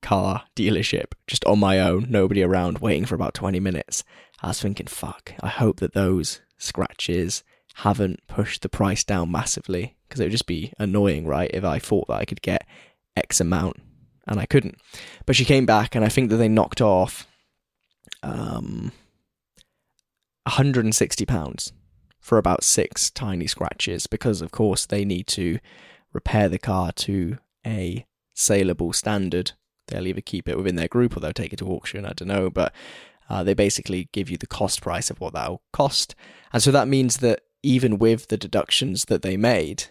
car 0.02 0.46
dealership 0.56 1.14
just 1.28 1.46
on 1.46 1.60
my 1.60 1.80
own, 1.80 2.08
nobody 2.10 2.42
around, 2.42 2.80
waiting 2.80 3.06
for 3.06 3.14
about 3.14 3.36
20 3.36 3.60
minutes, 3.60 4.04
I 4.42 4.48
was 4.48 4.60
thinking, 4.60 4.88
fuck, 4.88 5.34
I 5.40 5.50
hope 5.50 5.82
that 5.82 5.94
those 5.94 6.42
scratches 6.58 7.44
haven't 7.76 8.26
pushed 8.28 8.64
the 8.64 8.70
price 8.70 9.04
down 9.04 9.32
massively 9.32 9.96
because 10.08 10.20
it 10.20 10.26
would 10.26 10.32
just 10.32 10.48
be 10.48 10.74
annoying, 10.80 11.28
right? 11.28 11.52
If 11.54 11.64
I 11.64 11.78
thought 11.78 12.08
that 12.08 12.20
I 12.20 12.26
could 12.26 12.42
get 12.42 12.66
X 13.16 13.40
amount 13.40 13.78
and 14.28 14.40
I 14.40 14.48
couldn't. 14.48 14.80
But 15.28 15.36
she 15.36 15.46
came 15.46 15.68
back 15.68 15.94
and 15.94 16.04
I 16.04 16.10
think 16.10 16.32
that 16.32 16.38
they 16.38 16.50
knocked 16.50 16.82
off 16.82 17.28
um, 18.24 18.92
160 20.46 21.26
pounds 21.28 21.72
for 22.26 22.40
about 22.40 22.64
six 22.64 23.12
tiny 23.12 23.46
scratches 23.46 24.08
because, 24.08 24.42
of 24.42 24.50
course, 24.50 24.88
they 24.88 25.06
need 25.06 25.28
to 25.28 25.60
repair 26.12 26.50
the 26.50 26.58
car 26.58 26.92
to 26.92 27.38
a 27.64 28.04
saleable 28.34 28.94
standard. 28.94 29.52
They'll 29.88 30.08
either 30.08 30.22
keep 30.22 30.50
it 30.50 30.58
within 30.58 30.76
their 30.76 30.88
group 30.88 31.16
or 31.16 31.20
they'll 31.20 31.34
take 31.34 31.54
it 31.54 31.60
to 31.60 31.70
auction. 31.70 32.04
I 32.04 32.14
don't 32.14 32.28
know, 32.28 32.50
but 32.50 32.74
uh, 33.30 33.44
they 33.44 33.54
basically 33.54 34.10
give 34.12 34.32
you 34.32 34.38
the 34.38 34.48
cost 34.48 34.82
price 34.82 35.12
of 35.12 35.20
what 35.20 35.34
that'll 35.34 35.62
cost. 35.72 36.16
And 36.52 36.64
so 36.64 36.72
that 36.72 36.88
means 36.88 37.18
that 37.18 37.42
even 37.62 38.00
with 38.00 38.30
the 38.30 38.38
deductions 38.38 39.06
that 39.06 39.22
they 39.22 39.38
made, 39.38 39.84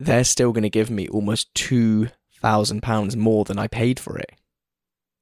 they're 0.00 0.24
still 0.24 0.52
going 0.52 0.62
to 0.62 0.70
give 0.70 0.88
me 0.88 1.06
almost 1.08 1.54
two 1.54 2.08
thousand 2.40 2.82
pounds 2.82 3.14
more 3.14 3.44
than 3.44 3.58
I 3.58 3.68
paid 3.68 4.00
for 4.00 4.16
it. 4.16 4.32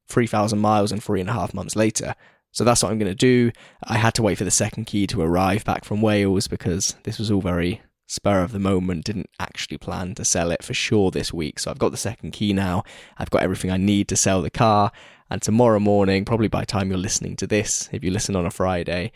Three 0.07 0.29
thousand 0.29 0.61
miles 0.61 0.93
and 0.93 1.03
three 1.03 1.21
and 1.21 1.29
a 1.29 1.33
half 1.33 1.53
months 1.53 1.75
later. 1.75 2.15
So 2.53 2.65
that's 2.65 2.83
what 2.83 2.91
I'm 2.91 2.99
going 2.99 3.11
to 3.11 3.15
do. 3.15 3.53
I 3.85 3.97
had 3.97 4.15
to 4.15 4.23
wait 4.23 4.39
for 4.39 4.45
the 4.45 4.51
second 4.51 4.87
key 4.87 5.07
to 5.09 5.23
arrive 5.23 5.65
back 5.65 5.85
from 5.85 6.03
Wales 6.03 6.49
because 6.49 6.97
this 7.05 7.19
was 7.19 7.31
all 7.31 7.41
very 7.41 7.81
spur 8.07 8.43
of 8.43 8.53
the 8.53 8.59
moment. 8.59 9.05
Didn't 9.05 9.31
actually 9.39 9.79
plan 9.79 10.15
to 10.17 10.25
sell 10.25 10.51
it 10.51 10.65
for 10.65 10.75
sure 10.75 11.11
this 11.11 11.33
week. 11.33 11.59
So 11.59 11.71
I've 11.71 11.79
got 11.79 11.91
the 11.93 11.97
second 11.97 12.33
key 12.33 12.53
now. 12.53 12.83
I've 13.19 13.31
got 13.31 13.43
everything 13.43 13.71
I 13.71 13.77
need 13.77 14.09
to 14.09 14.17
sell 14.17 14.43
the 14.43 14.51
car. 14.51 14.91
And 15.31 15.41
tomorrow 15.41 15.79
morning, 15.79 16.25
probably 16.25 16.49
by 16.49 16.61
the 16.61 16.67
time 16.67 16.91
you're 16.91 16.99
listening 16.99 17.37
to 17.37 17.47
this, 17.47 17.89
if 17.93 18.03
you 18.03 18.11
listen 18.11 18.35
on 18.35 18.47
a 18.47 18.51
Friday, 18.51 19.13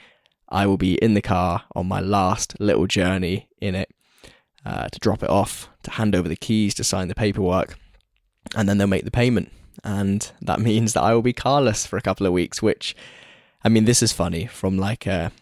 I 0.48 0.66
will 0.66 0.76
be 0.76 0.94
in 0.94 1.14
the 1.14 1.22
car 1.22 1.64
on 1.74 1.88
my 1.88 2.00
last 2.00 2.54
little 2.60 2.86
journey 2.86 3.48
in 3.60 3.74
it 3.74 3.90
uh, 4.64 4.88
to 4.88 4.98
drop 5.00 5.24
it 5.24 5.30
off, 5.30 5.68
to 5.82 5.90
hand 5.90 6.14
over 6.14 6.28
the 6.28 6.36
keys, 6.36 6.74
to 6.74 6.84
sign 6.84 7.08
the 7.08 7.14
paperwork, 7.14 7.76
and 8.56 8.68
then 8.68 8.78
they'll 8.78 8.86
make 8.86 9.04
the 9.04 9.10
payment. 9.10 9.50
And 9.82 10.30
that 10.40 10.60
means 10.68 10.92
that 10.92 11.02
I 11.02 11.14
will 11.14 11.22
be 11.22 11.32
carless 11.32 11.86
for 11.86 11.96
a 11.96 12.02
couple 12.02 12.26
of 12.26 12.32
weeks, 12.32 12.62
which, 12.62 12.94
I 13.64 13.70
mean, 13.70 13.86
this 13.86 14.02
is 14.02 14.12
funny 14.12 14.46
from 14.46 14.76
like 14.76 15.06
a 15.06 15.32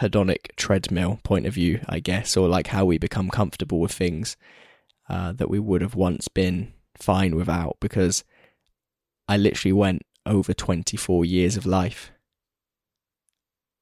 hedonic 0.00 0.54
treadmill 0.56 1.20
point 1.22 1.46
of 1.46 1.54
view, 1.54 1.80
I 1.88 2.00
guess, 2.00 2.36
or 2.36 2.46
like 2.46 2.66
how 2.68 2.84
we 2.84 2.98
become 2.98 3.30
comfortable 3.30 3.80
with 3.80 3.92
things 3.92 4.36
uh, 5.08 5.32
that 5.32 5.48
we 5.48 5.58
would 5.58 5.80
have 5.80 5.94
once 5.94 6.28
been 6.28 6.74
fine 6.98 7.36
without, 7.36 7.78
because 7.80 8.22
I 9.26 9.38
literally 9.38 9.72
went 9.72 10.02
over 10.26 10.52
24 10.52 11.24
years 11.24 11.56
of 11.56 11.64
life 11.64 12.10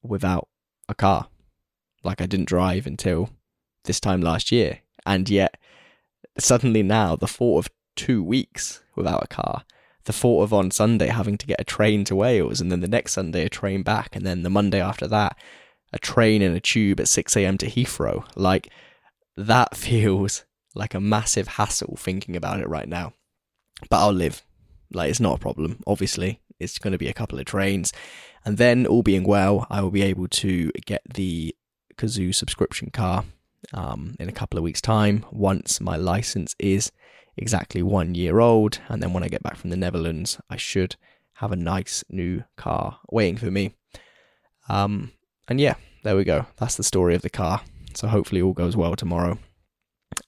without 0.01 0.47
a 0.87 0.95
car. 0.95 1.27
Like 2.03 2.21
I 2.21 2.25
didn't 2.25 2.47
drive 2.47 2.87
until 2.87 3.31
this 3.83 3.99
time 3.99 4.21
last 4.21 4.49
year. 4.51 4.79
And 5.05 5.29
yet, 5.29 5.57
suddenly 6.37 6.83
now, 6.83 7.17
the 7.17 7.27
thought 7.27 7.65
of 7.65 7.71
two 7.97 8.23
weeks 8.23 8.81
without 8.95 9.23
a 9.23 9.27
car, 9.27 9.63
the 10.05 10.13
thought 10.13 10.43
of 10.43 10.53
on 10.53 10.71
Sunday 10.71 11.07
having 11.07 11.37
to 11.37 11.47
get 11.47 11.61
a 11.61 11.65
train 11.65 12.03
to 12.05 12.15
Wales, 12.15 12.61
and 12.61 12.71
then 12.71 12.81
the 12.81 12.87
next 12.87 13.13
Sunday 13.13 13.45
a 13.45 13.49
train 13.49 13.83
back, 13.83 14.15
and 14.15 14.25
then 14.25 14.43
the 14.43 14.49
Monday 14.49 14.81
after 14.81 15.07
that, 15.07 15.37
a 15.91 15.99
train 15.99 16.41
and 16.41 16.55
a 16.55 16.59
tube 16.59 16.99
at 16.99 17.07
6 17.07 17.35
a.m. 17.37 17.57
to 17.59 17.67
Heathrow, 17.67 18.25
like 18.35 18.69
that 19.37 19.75
feels 19.77 20.45
like 20.75 20.93
a 20.93 20.99
massive 20.99 21.49
hassle 21.49 21.95
thinking 21.97 22.35
about 22.35 22.59
it 22.59 22.67
right 22.67 22.87
now. 22.87 23.13
But 23.89 23.99
I'll 23.99 24.13
live. 24.13 24.43
Like, 24.91 25.09
it's 25.09 25.19
not 25.19 25.37
a 25.37 25.39
problem, 25.39 25.83
obviously. 25.87 26.41
It's 26.59 26.79
going 26.79 26.93
to 26.93 26.97
be 26.97 27.07
a 27.07 27.13
couple 27.13 27.39
of 27.39 27.45
trains. 27.45 27.93
And 28.45 28.57
then, 28.57 28.85
all 28.85 29.03
being 29.03 29.23
well, 29.23 29.67
I 29.69 29.81
will 29.81 29.91
be 29.91 30.01
able 30.03 30.27
to 30.27 30.71
get 30.85 31.01
the 31.13 31.55
Cazoo 31.95 32.33
subscription 32.33 32.89
car 32.89 33.25
um, 33.73 34.15
in 34.19 34.29
a 34.29 34.33
couple 34.33 34.57
of 34.57 34.63
weeks' 34.63 34.81
time 34.81 35.25
once 35.31 35.79
my 35.79 35.95
license 35.95 36.55
is 36.59 36.91
exactly 37.37 37.83
one 37.83 38.15
year 38.15 38.39
old. 38.39 38.79
And 38.89 39.01
then 39.01 39.13
when 39.13 39.23
I 39.23 39.27
get 39.27 39.43
back 39.43 39.57
from 39.57 39.69
the 39.69 39.77
Netherlands, 39.77 40.39
I 40.49 40.57
should 40.57 40.95
have 41.35 41.51
a 41.51 41.57
nice 41.57 42.03
new 42.09 42.43
car 42.55 42.99
waiting 43.09 43.37
for 43.37 43.51
me. 43.51 43.75
Um, 44.69 45.11
and 45.47 45.59
yeah, 45.59 45.75
there 46.03 46.15
we 46.15 46.23
go. 46.23 46.45
That's 46.57 46.75
the 46.75 46.83
story 46.83 47.15
of 47.15 47.21
the 47.21 47.29
car. 47.29 47.61
So 47.93 48.07
hopefully 48.07 48.41
all 48.41 48.53
goes 48.53 48.77
well 48.77 48.95
tomorrow. 48.95 49.39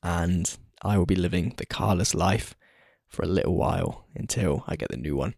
And 0.03 0.55
I 0.81 0.97
will 0.97 1.05
be 1.05 1.15
living 1.15 1.53
the 1.57 1.65
carless 1.65 2.13
life 2.13 2.55
for 3.07 3.23
a 3.23 3.27
little 3.27 3.55
while 3.55 4.05
until 4.15 4.63
I 4.67 4.75
get 4.75 4.89
the 4.89 4.97
new 4.97 5.15
one. 5.15 5.35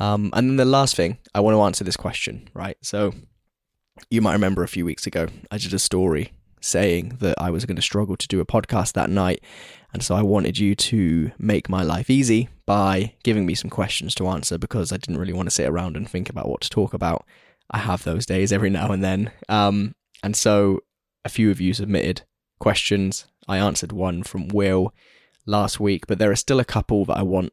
Um, 0.00 0.30
and 0.32 0.48
then 0.48 0.56
the 0.56 0.64
last 0.64 0.94
thing, 0.94 1.18
I 1.34 1.40
want 1.40 1.54
to 1.54 1.62
answer 1.62 1.84
this 1.84 1.96
question, 1.96 2.48
right? 2.54 2.76
So 2.82 3.12
you 4.10 4.22
might 4.22 4.34
remember 4.34 4.62
a 4.62 4.68
few 4.68 4.84
weeks 4.84 5.06
ago, 5.06 5.28
I 5.50 5.58
did 5.58 5.74
a 5.74 5.78
story 5.78 6.32
saying 6.60 7.18
that 7.20 7.36
I 7.38 7.50
was 7.50 7.64
going 7.64 7.76
to 7.76 7.82
struggle 7.82 8.16
to 8.16 8.28
do 8.28 8.40
a 8.40 8.46
podcast 8.46 8.92
that 8.92 9.10
night. 9.10 9.42
And 9.92 10.02
so 10.02 10.14
I 10.14 10.22
wanted 10.22 10.58
you 10.58 10.74
to 10.74 11.30
make 11.38 11.68
my 11.68 11.82
life 11.82 12.10
easy 12.10 12.48
by 12.66 13.14
giving 13.22 13.46
me 13.46 13.54
some 13.54 13.70
questions 13.70 14.14
to 14.16 14.28
answer 14.28 14.58
because 14.58 14.92
I 14.92 14.98
didn't 14.98 15.18
really 15.18 15.32
want 15.32 15.46
to 15.46 15.54
sit 15.54 15.68
around 15.68 15.96
and 15.96 16.08
think 16.08 16.28
about 16.28 16.48
what 16.48 16.60
to 16.62 16.70
talk 16.70 16.92
about. 16.92 17.24
I 17.70 17.78
have 17.78 18.04
those 18.04 18.26
days 18.26 18.52
every 18.52 18.70
now 18.70 18.90
and 18.92 19.02
then. 19.02 19.30
Um, 19.48 19.94
and 20.22 20.36
so 20.36 20.80
a 21.24 21.28
few 21.28 21.50
of 21.50 21.60
you 21.60 21.74
submitted 21.74 22.22
questions. 22.58 23.26
I 23.46 23.58
answered 23.58 23.92
one 23.92 24.22
from 24.22 24.48
Will 24.48 24.92
last 25.46 25.80
week, 25.80 26.06
but 26.06 26.18
there 26.18 26.30
are 26.30 26.36
still 26.36 26.60
a 26.60 26.64
couple 26.64 27.04
that 27.06 27.16
I 27.16 27.22
want 27.22 27.52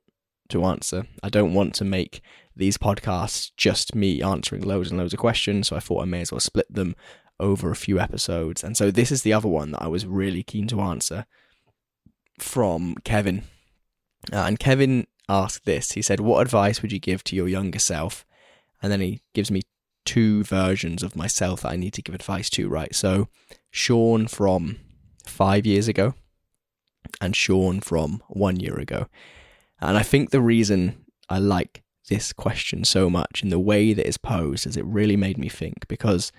to 0.50 0.66
answer. 0.66 1.08
I 1.24 1.30
don't 1.30 1.54
want 1.54 1.74
to 1.76 1.86
make 1.86 2.22
these 2.56 2.78
podcasts 2.78 3.52
just 3.58 3.96
me 3.96 4.22
answering 4.22 4.64
loads 4.64 4.90
and 4.90 5.00
loads 5.00 5.14
of 5.14 5.20
questions, 5.20 5.68
so 5.68 5.76
I 5.76 5.80
thought 5.80 6.02
I 6.02 6.06
may 6.06 6.22
as 6.22 6.32
well 6.32 6.40
split 6.40 6.72
them 6.74 6.96
over 7.40 7.72
a 7.72 7.76
few 7.76 8.00
episodes. 8.00 8.64
And 8.64 8.78
so 8.78 8.92
this 8.92 9.12
is 9.12 9.24
the 9.24 9.34
other 9.34 9.48
one 9.48 9.72
that 9.72 9.82
I 9.82 9.88
was 9.88 10.06
really 10.06 10.44
keen 10.44 10.68
to 10.68 10.82
answer 10.82 11.26
from 12.40 12.96
Kevin. 13.04 13.44
Uh, 14.32 14.38
and 14.38 14.60
Kevin 14.60 15.08
asked 15.30 15.66
this. 15.66 15.94
He 15.94 16.02
said, 16.02 16.20
What 16.20 16.42
advice 16.42 16.82
would 16.82 16.92
you 16.92 17.00
give 17.00 17.24
to 17.26 17.36
your 17.36 17.48
younger 17.48 17.80
self? 17.80 18.26
And 18.82 18.92
then 18.92 19.02
he 19.02 19.22
gives 19.34 19.52
me 19.52 19.62
two 20.06 20.44
versions 20.44 21.04
of 21.04 21.16
myself 21.16 21.62
that 21.62 21.72
I 21.72 21.76
need 21.76 21.94
to 21.94 22.02
give 22.02 22.16
advice 22.16 22.50
to, 22.52 22.70
right? 22.70 22.94
So 22.94 23.28
Sean 23.72 24.28
from 24.28 24.78
five 25.26 25.66
years 25.66 25.88
ago 25.88 26.14
and 27.20 27.36
Sean 27.36 27.82
from 27.82 28.22
one 28.28 28.60
year 28.60 28.78
ago. 28.78 29.08
And 29.82 29.98
I 29.98 30.04
think 30.04 30.30
the 30.30 30.42
reason 30.42 31.06
I 31.30 31.40
like 31.40 31.84
this 32.08 32.34
question 32.34 32.84
so 32.84 33.10
much 33.10 33.42
in 33.42 33.50
the 33.50 33.60
way 33.60 33.94
that 33.94 34.08
it's 34.08 34.18
posed 34.18 34.68
is 34.68 34.78
it 34.78 34.86
really 34.86 35.18
made 35.18 35.38
me 35.38 35.50
think 35.50 35.88
because 35.88 36.32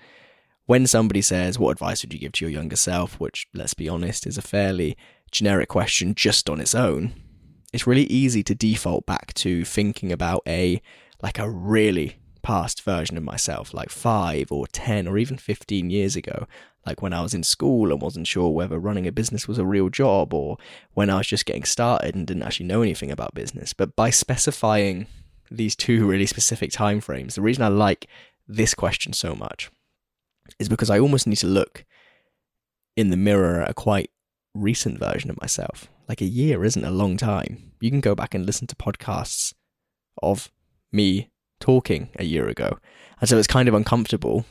when 0.67 0.85
somebody 0.85 1.21
says, 1.21 1.57
What 1.57 1.71
advice 1.71 2.03
would 2.03 2.13
you 2.13 2.19
give 2.19 2.33
to 2.33 2.45
your 2.45 2.51
younger 2.51 2.75
self? 2.75 3.19
which, 3.19 3.47
let's 3.53 3.73
be 3.73 3.89
honest, 3.89 4.27
is 4.27 4.37
a 4.37 4.43
fairly 4.43 4.95
generic 5.31 5.69
question 5.69 6.13
just 6.13 6.49
on 6.49 6.61
its 6.61 6.75
own, 6.75 7.13
it's 7.73 7.87
really 7.87 8.03
easy 8.03 8.43
to 8.43 8.53
default 8.53 9.05
back 9.05 9.33
to 9.35 9.65
thinking 9.65 10.11
about 10.11 10.43
a 10.45 10.81
like 11.23 11.39
a 11.39 11.49
really 11.49 12.17
past 12.43 12.83
version 12.83 13.17
of 13.17 13.23
myself, 13.23 13.73
like 13.73 13.89
five 13.89 14.51
or 14.51 14.67
10 14.67 15.07
or 15.07 15.17
even 15.17 15.37
15 15.37 15.89
years 15.89 16.15
ago. 16.15 16.45
like 16.85 17.01
when 17.01 17.11
I 17.11 17.21
was 17.21 17.33
in 17.33 17.43
school 17.43 17.91
and 17.91 18.01
wasn't 18.01 18.27
sure 18.27 18.49
whether 18.49 18.79
running 18.79 19.07
a 19.07 19.11
business 19.11 19.45
was 19.45 19.57
a 19.57 19.65
real 19.65 19.89
job 19.89 20.33
or 20.33 20.57
when 20.93 21.09
I 21.09 21.17
was 21.17 21.27
just 21.27 21.45
getting 21.45 21.65
started 21.65 22.15
and 22.15 22.25
didn't 22.25 22.43
actually 22.43 22.67
know 22.67 22.81
anything 22.81 23.11
about 23.11 23.33
business. 23.33 23.73
But 23.73 23.93
by 23.97 24.09
specifying 24.09 25.07
these 25.51 25.75
two 25.75 26.07
really 26.07 26.25
specific 26.25 26.71
time 26.71 27.01
frames, 27.01 27.35
the 27.35 27.41
reason 27.41 27.63
I 27.63 27.67
like 27.67 28.07
this 28.47 28.73
question 28.73 29.11
so 29.11 29.35
much 29.35 29.69
is 30.59 30.69
because 30.69 30.89
I 30.89 30.99
almost 30.99 31.27
need 31.27 31.37
to 31.37 31.47
look 31.47 31.85
in 32.95 33.09
the 33.09 33.17
mirror 33.17 33.61
at 33.61 33.69
a 33.69 33.73
quite 33.73 34.09
recent 34.53 34.99
version 34.99 35.29
of 35.29 35.39
myself. 35.39 35.87
Like 36.09 36.21
a 36.21 36.25
year 36.25 36.63
isn't 36.63 36.83
a 36.83 36.91
long 36.91 37.17
time. 37.17 37.71
You 37.79 37.91
can 37.91 38.01
go 38.01 38.15
back 38.15 38.33
and 38.33 38.45
listen 38.45 38.67
to 38.67 38.75
podcasts 38.75 39.53
of 40.21 40.51
me 40.91 41.29
talking 41.59 42.09
a 42.17 42.25
year 42.25 42.47
ago. 42.47 42.79
And 43.19 43.29
so 43.29 43.37
it's 43.37 43.47
kind 43.47 43.67
of 43.67 43.75
uncomfortable 43.75 44.45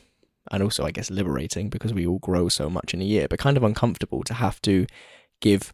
and 0.51 0.63
also, 0.63 0.85
I 0.85 0.91
guess, 0.91 1.11
liberating 1.11 1.69
because 1.69 1.93
we 1.93 2.07
all 2.07 2.19
grow 2.19 2.47
so 2.47 2.69
much 2.69 2.93
in 2.93 3.01
a 3.01 3.05
year, 3.05 3.27
but 3.29 3.39
kind 3.39 3.57
of 3.57 3.63
uncomfortable 3.63 4.23
to 4.23 4.33
have 4.33 4.61
to 4.61 4.85
give 5.41 5.73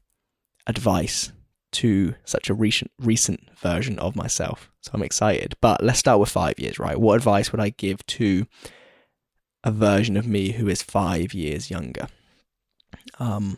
advice 0.66 1.32
to 1.74 2.16
such 2.24 2.50
a 2.50 2.54
recent 2.54 2.92
recent 3.00 3.50
version 3.58 4.00
of 4.00 4.16
myself. 4.16 4.72
So 4.82 4.92
I'm 4.94 5.04
excited. 5.04 5.56
But 5.60 5.84
let's 5.84 6.00
start 6.00 6.20
with 6.20 6.30
five 6.30 6.60
years, 6.60 6.80
right? 6.80 7.00
What 7.00 7.16
advice 7.16 7.52
would 7.52 7.62
I 7.62 7.70
give 7.70 8.06
to 8.08 8.46
a 9.64 9.72
version 9.72 10.18
of 10.18 10.28
me 10.28 10.54
who 10.54 10.68
is 10.68 10.82
five 10.82 11.34
years 11.34 11.70
younger? 11.70 12.08
Um, 13.20 13.58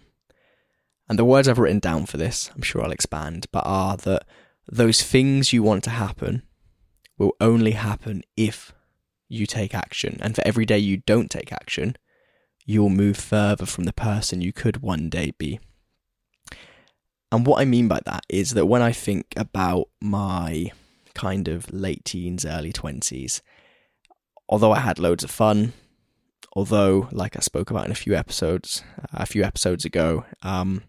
and 1.08 1.20
the 1.20 1.26
words 1.26 1.48
I've 1.48 1.60
written 1.60 1.80
down 1.80 2.06
for 2.06 2.18
this, 2.18 2.50
I'm 2.56 2.62
sure 2.62 2.84
I'll 2.84 2.92
expand, 2.92 3.48
but 3.52 3.64
are 3.66 3.98
that 3.98 4.26
those 4.68 5.04
things 5.04 5.54
you 5.54 5.62
want 5.62 5.84
to 5.84 5.92
happen 5.92 6.44
will 7.18 7.36
only 7.40 7.72
happen 7.72 8.24
if 8.36 8.74
you 9.28 9.46
take 9.46 9.74
action. 9.74 10.18
And 10.22 10.36
for 10.36 10.42
every 10.46 10.66
day 10.66 10.80
you 10.80 10.98
don't 10.98 11.30
take 11.30 11.52
action, 11.52 11.96
you'll 12.66 12.90
move 12.90 13.18
further 13.18 13.66
from 13.66 13.84
the 13.84 13.94
person 13.94 14.42
you 14.42 14.52
could 14.52 14.82
one 14.82 15.10
day 15.10 15.32
be. 15.38 15.60
And 17.32 17.46
what 17.46 17.62
I 17.62 17.66
mean 17.66 17.88
by 17.88 18.00
that 18.06 18.26
is 18.30 18.52
that 18.52 18.66
when 18.66 18.82
I 18.82 18.92
think 18.92 19.34
about 19.36 19.90
my 20.02 20.72
kind 21.14 21.48
of 21.48 21.72
late 21.72 22.06
teens, 22.06 22.46
early 22.46 22.74
20s, 22.74 23.42
although 24.48 24.72
I 24.72 24.80
had 24.80 25.00
loads 25.00 25.24
of 25.24 25.32
fun, 25.32 25.74
although, 26.56 27.10
like 27.12 27.36
I 27.36 27.42
spoke 27.42 27.70
about 27.70 27.86
in 27.86 27.92
a 27.92 27.96
few 27.96 28.16
episodes, 28.16 28.84
a 29.14 29.26
few 29.26 29.44
episodes 29.44 29.86
ago, 29.86 30.26
um, 30.42 30.84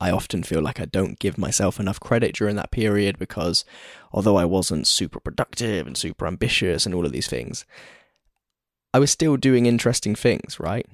I 0.00 0.10
often 0.10 0.42
feel 0.42 0.60
like 0.60 0.80
I 0.80 0.86
don't 0.86 1.18
give 1.20 1.38
myself 1.38 1.78
enough 1.78 2.00
credit 2.00 2.34
during 2.34 2.56
that 2.56 2.72
period 2.72 3.18
because 3.18 3.64
although 4.12 4.36
I 4.36 4.44
wasn't 4.44 4.88
super 4.88 5.20
productive 5.20 5.86
and 5.86 5.96
super 5.96 6.26
ambitious 6.26 6.86
and 6.86 6.94
all 6.94 7.06
of 7.06 7.12
these 7.12 7.28
things, 7.28 7.64
I 8.92 8.98
was 8.98 9.10
still 9.10 9.36
doing 9.36 9.66
interesting 9.66 10.14
things, 10.14 10.58
right? 10.58 10.86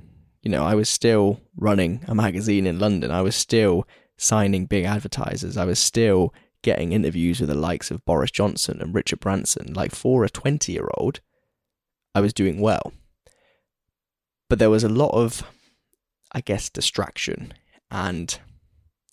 You 0.42 0.50
know, 0.50 0.64
I 0.64 0.74
was 0.74 0.90
still 0.90 1.40
running 1.56 2.04
a 2.06 2.14
magazine 2.14 2.66
in 2.66 2.78
London. 2.78 3.10
I 3.10 3.22
was 3.22 3.34
still 3.34 3.88
signing 4.18 4.66
big 4.66 4.84
advertisers. 4.84 5.56
I 5.56 5.64
was 5.64 5.78
still 5.78 6.34
getting 6.62 6.92
interviews 6.92 7.40
with 7.40 7.48
the 7.48 7.54
likes 7.54 7.90
of 7.90 8.04
Boris 8.04 8.30
Johnson 8.30 8.80
and 8.80 8.94
Richard 8.94 9.20
Branson. 9.20 9.72
Like 9.72 9.94
for 9.94 10.24
a 10.24 10.28
20 10.28 10.70
year 10.70 10.88
old, 10.98 11.20
I 12.14 12.20
was 12.20 12.34
doing 12.34 12.60
well. 12.60 12.92
But 14.48 14.58
there 14.58 14.70
was 14.70 14.84
a 14.84 14.88
lot 14.88 15.10
of, 15.10 15.42
I 16.32 16.40
guess, 16.40 16.70
distraction 16.70 17.54
and 17.90 18.38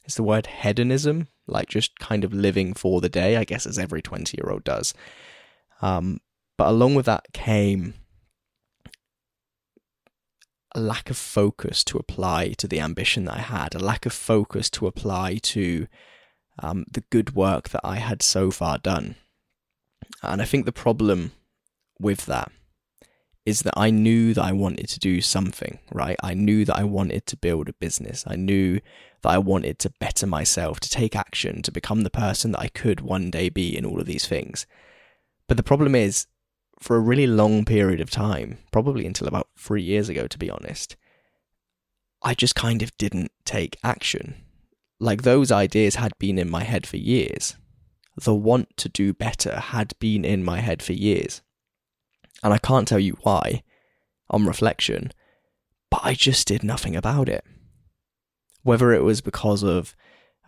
is 0.05 0.15
the 0.15 0.23
word 0.23 0.47
hedonism, 0.47 1.27
like 1.47 1.69
just 1.69 1.99
kind 1.99 2.23
of 2.23 2.33
living 2.33 2.73
for 2.73 3.01
the 3.01 3.09
day, 3.09 3.37
I 3.37 3.43
guess, 3.43 3.65
as 3.65 3.77
every 3.77 4.01
20 4.01 4.37
year 4.37 4.51
old 4.51 4.63
does. 4.63 4.93
Um, 5.81 6.19
but 6.57 6.69
along 6.69 6.95
with 6.95 7.05
that 7.05 7.33
came 7.33 7.95
a 10.73 10.79
lack 10.79 11.09
of 11.09 11.17
focus 11.17 11.83
to 11.85 11.97
apply 11.97 12.49
to 12.49 12.67
the 12.67 12.81
ambition 12.81 13.25
that 13.25 13.37
I 13.37 13.41
had, 13.41 13.73
a 13.73 13.79
lack 13.79 14.05
of 14.05 14.11
focus 14.11 14.69
to 14.71 14.87
apply 14.87 15.37
to 15.43 15.87
um, 16.59 16.85
the 16.91 17.03
good 17.09 17.33
work 17.33 17.69
that 17.69 17.81
I 17.83 17.95
had 17.95 18.21
so 18.21 18.51
far 18.51 18.77
done. 18.77 19.15
And 20.21 20.41
I 20.41 20.45
think 20.45 20.65
the 20.65 20.73
problem 20.73 21.31
with 21.99 22.25
that 22.25 22.51
is 23.45 23.61
that 23.61 23.73
I 23.77 23.91
knew 23.91 24.33
that 24.33 24.43
I 24.43 24.51
wanted 24.51 24.87
to 24.89 24.99
do 24.99 25.21
something, 25.21 25.79
right? 25.91 26.17
I 26.23 26.33
knew 26.33 26.65
that 26.65 26.77
I 26.77 26.83
wanted 26.83 27.27
to 27.27 27.37
build 27.37 27.69
a 27.69 27.73
business. 27.73 28.23
I 28.25 28.35
knew 28.35 28.79
that 29.21 29.29
I 29.29 29.37
wanted 29.37 29.77
to 29.79 29.93
better 29.99 30.25
myself, 30.25 30.79
to 30.79 30.89
take 30.89 31.15
action, 31.15 31.61
to 31.61 31.71
become 31.71 32.01
the 32.01 32.09
person 32.09 32.51
that 32.51 32.59
I 32.59 32.69
could 32.69 33.01
one 33.01 33.29
day 33.29 33.49
be 33.49 33.77
in 33.77 33.85
all 33.85 33.99
of 33.99 34.07
these 34.07 34.27
things. 34.27 34.65
But 35.47 35.57
the 35.57 35.63
problem 35.63 35.93
is, 35.93 36.25
for 36.79 36.95
a 36.95 36.99
really 37.01 37.27
long 37.27 37.65
period 37.65 38.01
of 38.01 38.09
time, 38.09 38.57
probably 38.71 39.05
until 39.05 39.27
about 39.27 39.47
three 39.57 39.83
years 39.83 40.09
ago, 40.09 40.27
to 40.27 40.37
be 40.39 40.49
honest, 40.49 40.95
I 42.21 42.33
just 42.33 42.55
kind 42.55 42.81
of 42.81 42.97
didn't 42.97 43.31
take 43.45 43.77
action. 43.83 44.35
Like 44.99 45.21
those 45.21 45.51
ideas 45.51 45.95
had 45.95 46.17
been 46.17 46.39
in 46.39 46.49
my 46.49 46.63
head 46.63 46.87
for 46.87 46.97
years. 46.97 47.55
The 48.17 48.33
want 48.33 48.75
to 48.77 48.89
do 48.89 49.13
better 49.13 49.59
had 49.59 49.93
been 49.99 50.25
in 50.25 50.43
my 50.43 50.61
head 50.61 50.81
for 50.81 50.93
years. 50.93 51.41
And 52.43 52.53
I 52.53 52.57
can't 52.57 52.87
tell 52.87 52.99
you 52.99 53.17
why, 53.21 53.63
on 54.29 54.45
reflection, 54.45 55.11
but 55.89 56.01
I 56.03 56.13
just 56.13 56.47
did 56.47 56.63
nothing 56.63 56.95
about 56.95 57.29
it. 57.29 57.43
Whether 58.63 58.91
it 58.93 59.03
was 59.03 59.21
because 59.21 59.63
of 59.63 59.95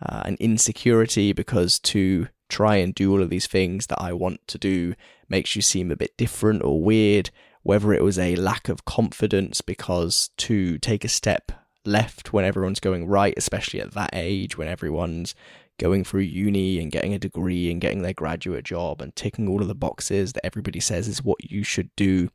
uh, 0.04 0.22
an 0.24 0.36
insecurity, 0.40 1.32
because 1.32 1.78
to 1.80 2.28
try 2.48 2.76
and 2.76 2.94
do 2.94 3.12
all 3.12 3.22
of 3.22 3.30
these 3.30 3.46
things 3.46 3.86
that 3.88 4.00
I 4.00 4.12
want 4.12 4.46
to 4.48 4.58
do 4.58 4.94
makes 5.28 5.54
you 5.54 5.62
seem 5.62 5.90
a 5.90 5.96
bit 5.96 6.16
different 6.16 6.62
or 6.62 6.80
weird, 6.80 7.30
whether 7.62 7.92
it 7.92 8.02
was 8.02 8.18
a 8.18 8.36
lack 8.36 8.68
of 8.68 8.84
confidence 8.84 9.60
because 9.60 10.30
to 10.38 10.78
take 10.78 11.04
a 11.04 11.08
step 11.08 11.52
left 11.84 12.32
when 12.32 12.44
everyone's 12.44 12.80
going 12.80 13.06
right, 13.06 13.34
especially 13.36 13.80
at 13.80 13.92
that 13.92 14.10
age 14.12 14.56
when 14.56 14.68
everyone's 14.68 15.34
going 15.78 16.04
through 16.04 16.22
uni 16.22 16.78
and 16.78 16.92
getting 16.92 17.14
a 17.14 17.18
degree 17.18 17.70
and 17.70 17.80
getting 17.80 18.02
their 18.02 18.12
graduate 18.12 18.64
job 18.64 19.00
and 19.00 19.14
ticking 19.14 19.48
all 19.48 19.62
of 19.62 19.68
the 19.68 19.74
boxes 19.74 20.32
that 20.32 20.44
everybody 20.44 20.80
says 20.80 21.08
is 21.08 21.22
what 21.22 21.50
you 21.50 21.62
should 21.62 21.90
do. 21.96 22.28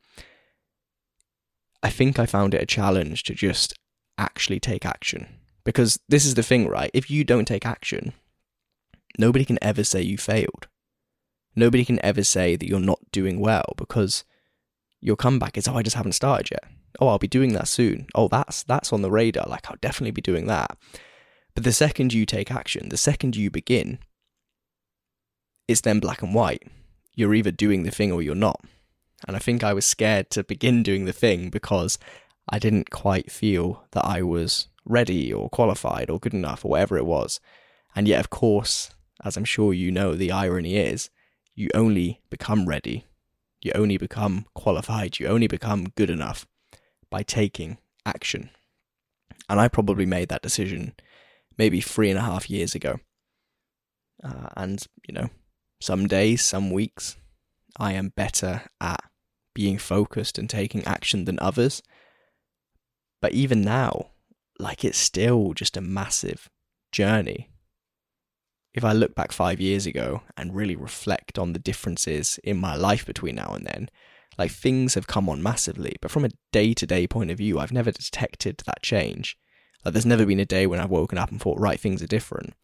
I 1.82 1.90
think 1.90 2.18
I 2.18 2.26
found 2.26 2.54
it 2.54 2.62
a 2.62 2.66
challenge 2.66 3.24
to 3.24 3.34
just 3.34 3.74
actually 4.16 4.60
take 4.60 4.86
action. 4.86 5.26
Because 5.64 5.98
this 6.08 6.26
is 6.26 6.34
the 6.34 6.42
thing, 6.42 6.68
right? 6.68 6.90
If 6.92 7.10
you 7.10 7.24
don't 7.24 7.46
take 7.46 7.64
action, 7.64 8.12
nobody 9.18 9.44
can 9.44 9.58
ever 9.62 9.82
say 9.82 10.02
you 10.02 10.18
failed. 10.18 10.68
Nobody 11.56 11.84
can 11.84 12.04
ever 12.04 12.22
say 12.22 12.56
that 12.56 12.68
you're 12.68 12.80
not 12.80 13.00
doing 13.12 13.40
well 13.40 13.72
because 13.76 14.24
your 15.00 15.16
comeback 15.16 15.56
is, 15.56 15.68
oh, 15.68 15.76
I 15.76 15.82
just 15.82 15.96
haven't 15.96 16.12
started 16.12 16.50
yet. 16.50 16.64
Oh, 17.00 17.08
I'll 17.08 17.18
be 17.18 17.28
doing 17.28 17.52
that 17.54 17.68
soon. 17.68 18.06
Oh, 18.14 18.28
that's 18.28 18.62
that's 18.62 18.92
on 18.92 19.02
the 19.02 19.10
radar. 19.10 19.46
Like 19.48 19.68
I'll 19.68 19.76
definitely 19.80 20.12
be 20.12 20.22
doing 20.22 20.46
that. 20.46 20.76
But 21.54 21.64
the 21.64 21.72
second 21.72 22.12
you 22.12 22.26
take 22.26 22.50
action, 22.50 22.88
the 22.88 22.96
second 22.96 23.36
you 23.36 23.50
begin, 23.50 23.98
it's 25.68 25.80
then 25.80 26.00
black 26.00 26.22
and 26.22 26.34
white. 26.34 26.64
You're 27.14 27.34
either 27.34 27.52
doing 27.52 27.84
the 27.84 27.90
thing 27.90 28.10
or 28.10 28.22
you're 28.22 28.34
not. 28.34 28.60
And 29.26 29.36
I 29.36 29.38
think 29.38 29.62
I 29.62 29.72
was 29.72 29.86
scared 29.86 30.30
to 30.30 30.44
begin 30.44 30.82
doing 30.82 31.04
the 31.04 31.12
thing 31.12 31.48
because 31.50 31.98
I 32.48 32.58
didn't 32.58 32.90
quite 32.90 33.30
feel 33.30 33.84
that 33.92 34.04
I 34.04 34.22
was 34.22 34.68
ready 34.84 35.32
or 35.32 35.48
qualified 35.48 36.10
or 36.10 36.18
good 36.18 36.34
enough 36.34 36.64
or 36.64 36.72
whatever 36.72 36.98
it 36.98 37.06
was. 37.06 37.40
And 37.94 38.08
yet, 38.08 38.20
of 38.20 38.30
course, 38.30 38.90
as 39.24 39.36
I'm 39.36 39.44
sure 39.44 39.72
you 39.72 39.90
know, 39.90 40.14
the 40.14 40.32
irony 40.32 40.76
is 40.76 41.08
you 41.54 41.68
only 41.72 42.20
become 42.28 42.66
ready, 42.66 43.06
you 43.62 43.72
only 43.74 43.96
become 43.96 44.46
qualified, 44.54 45.18
you 45.18 45.28
only 45.28 45.46
become 45.46 45.90
good 45.90 46.10
enough 46.10 46.46
by 47.08 47.22
taking 47.22 47.78
action. 48.04 48.50
And 49.48 49.60
I 49.60 49.68
probably 49.68 50.04
made 50.04 50.28
that 50.28 50.42
decision 50.42 50.94
maybe 51.58 51.80
three 51.80 52.10
and 52.10 52.18
a 52.18 52.22
half 52.22 52.50
years 52.50 52.74
ago. 52.74 52.98
Uh, 54.22 54.48
and, 54.56 54.86
you 55.06 55.14
know, 55.14 55.28
some 55.80 56.06
days, 56.06 56.42
some 56.42 56.70
weeks, 56.70 57.16
I 57.78 57.92
am 57.92 58.12
better 58.16 58.62
at 58.80 59.02
being 59.54 59.78
focused 59.78 60.38
and 60.38 60.48
taking 60.48 60.84
action 60.84 61.24
than 61.24 61.38
others. 61.40 61.82
But 63.20 63.32
even 63.32 63.62
now, 63.62 64.10
like 64.58 64.84
it's 64.84 64.98
still 64.98 65.52
just 65.54 65.76
a 65.76 65.80
massive 65.80 66.48
journey. 66.92 67.50
If 68.72 68.84
I 68.84 68.92
look 68.92 69.14
back 69.14 69.30
five 69.30 69.60
years 69.60 69.86
ago 69.86 70.22
and 70.36 70.54
really 70.54 70.74
reflect 70.76 71.38
on 71.38 71.52
the 71.52 71.58
differences 71.58 72.40
in 72.42 72.56
my 72.56 72.74
life 72.74 73.06
between 73.06 73.36
now 73.36 73.52
and 73.54 73.66
then, 73.66 73.88
like 74.36 74.50
things 74.50 74.94
have 74.94 75.06
come 75.06 75.28
on 75.28 75.42
massively. 75.42 75.96
But 76.00 76.10
from 76.10 76.24
a 76.24 76.30
day 76.52 76.74
to 76.74 76.86
day 76.86 77.06
point 77.06 77.30
of 77.30 77.38
view, 77.38 77.58
I've 77.58 77.72
never 77.72 77.92
detected 77.92 78.62
that 78.66 78.82
change. 78.82 79.36
Like 79.84 79.92
there's 79.92 80.06
never 80.06 80.26
been 80.26 80.40
a 80.40 80.44
day 80.44 80.66
when 80.66 80.80
I've 80.80 80.90
woken 80.90 81.18
up 81.18 81.30
and 81.30 81.40
thought, 81.40 81.60
right, 81.60 81.78
things 81.78 82.02
are 82.02 82.06
different. 82.06 82.54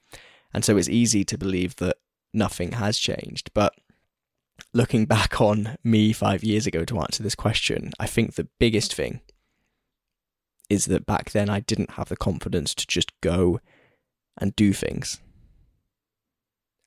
And 0.52 0.64
so 0.64 0.76
it's 0.76 0.88
easy 0.88 1.24
to 1.24 1.38
believe 1.38 1.76
that 1.76 1.96
nothing 2.32 2.72
has 2.72 2.98
changed. 2.98 3.50
But 3.54 3.74
looking 4.72 5.06
back 5.06 5.40
on 5.40 5.76
me 5.84 6.12
five 6.12 6.42
years 6.42 6.66
ago 6.66 6.84
to 6.84 6.98
answer 6.98 7.22
this 7.22 7.34
question, 7.34 7.92
I 7.98 8.06
think 8.06 8.34
the 8.34 8.48
biggest 8.58 8.94
thing 8.94 9.20
is 10.68 10.86
that 10.86 11.06
back 11.06 11.32
then 11.32 11.50
I 11.50 11.60
didn't 11.60 11.92
have 11.92 12.08
the 12.08 12.16
confidence 12.16 12.74
to 12.76 12.86
just 12.86 13.12
go 13.20 13.60
and 14.38 14.54
do 14.54 14.72
things. 14.72 15.20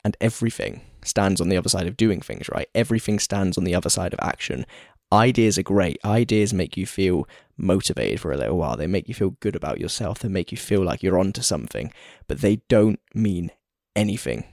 And 0.06 0.18
everything 0.20 0.82
stands 1.04 1.40
on 1.40 1.50
the 1.50 1.58
other 1.58 1.70
side 1.70 1.88
of 1.88 1.98
doing 1.98 2.22
things, 2.22 2.50
right? 2.50 2.68
Everything 2.74 3.20
stands 3.20 3.58
on 3.58 3.64
the 3.64 3.76
other 3.76 3.90
side 3.90 4.14
of 4.14 4.20
action. 4.22 4.66
Ideas 5.14 5.60
are 5.60 5.64
great. 5.64 6.00
Ideas 6.04 6.56
make 6.56 6.76
you 6.76 6.88
feel 6.88 7.28
motivated 7.56 8.20
for 8.20 8.32
a 8.32 8.38
little 8.38 8.58
while. 8.58 8.76
They 8.76 8.88
make 8.88 9.08
you 9.08 9.14
feel 9.14 9.38
good 9.42 9.56
about 9.56 9.80
yourself. 9.80 10.20
They 10.20 10.28
make 10.28 10.52
you 10.52 10.58
feel 10.58 10.84
like 10.84 11.04
you're 11.04 11.20
onto 11.20 11.44
something, 11.44 11.94
but 12.28 12.42
they 12.42 12.62
don't 12.68 13.00
mean 13.14 13.52
anything. 13.96 14.44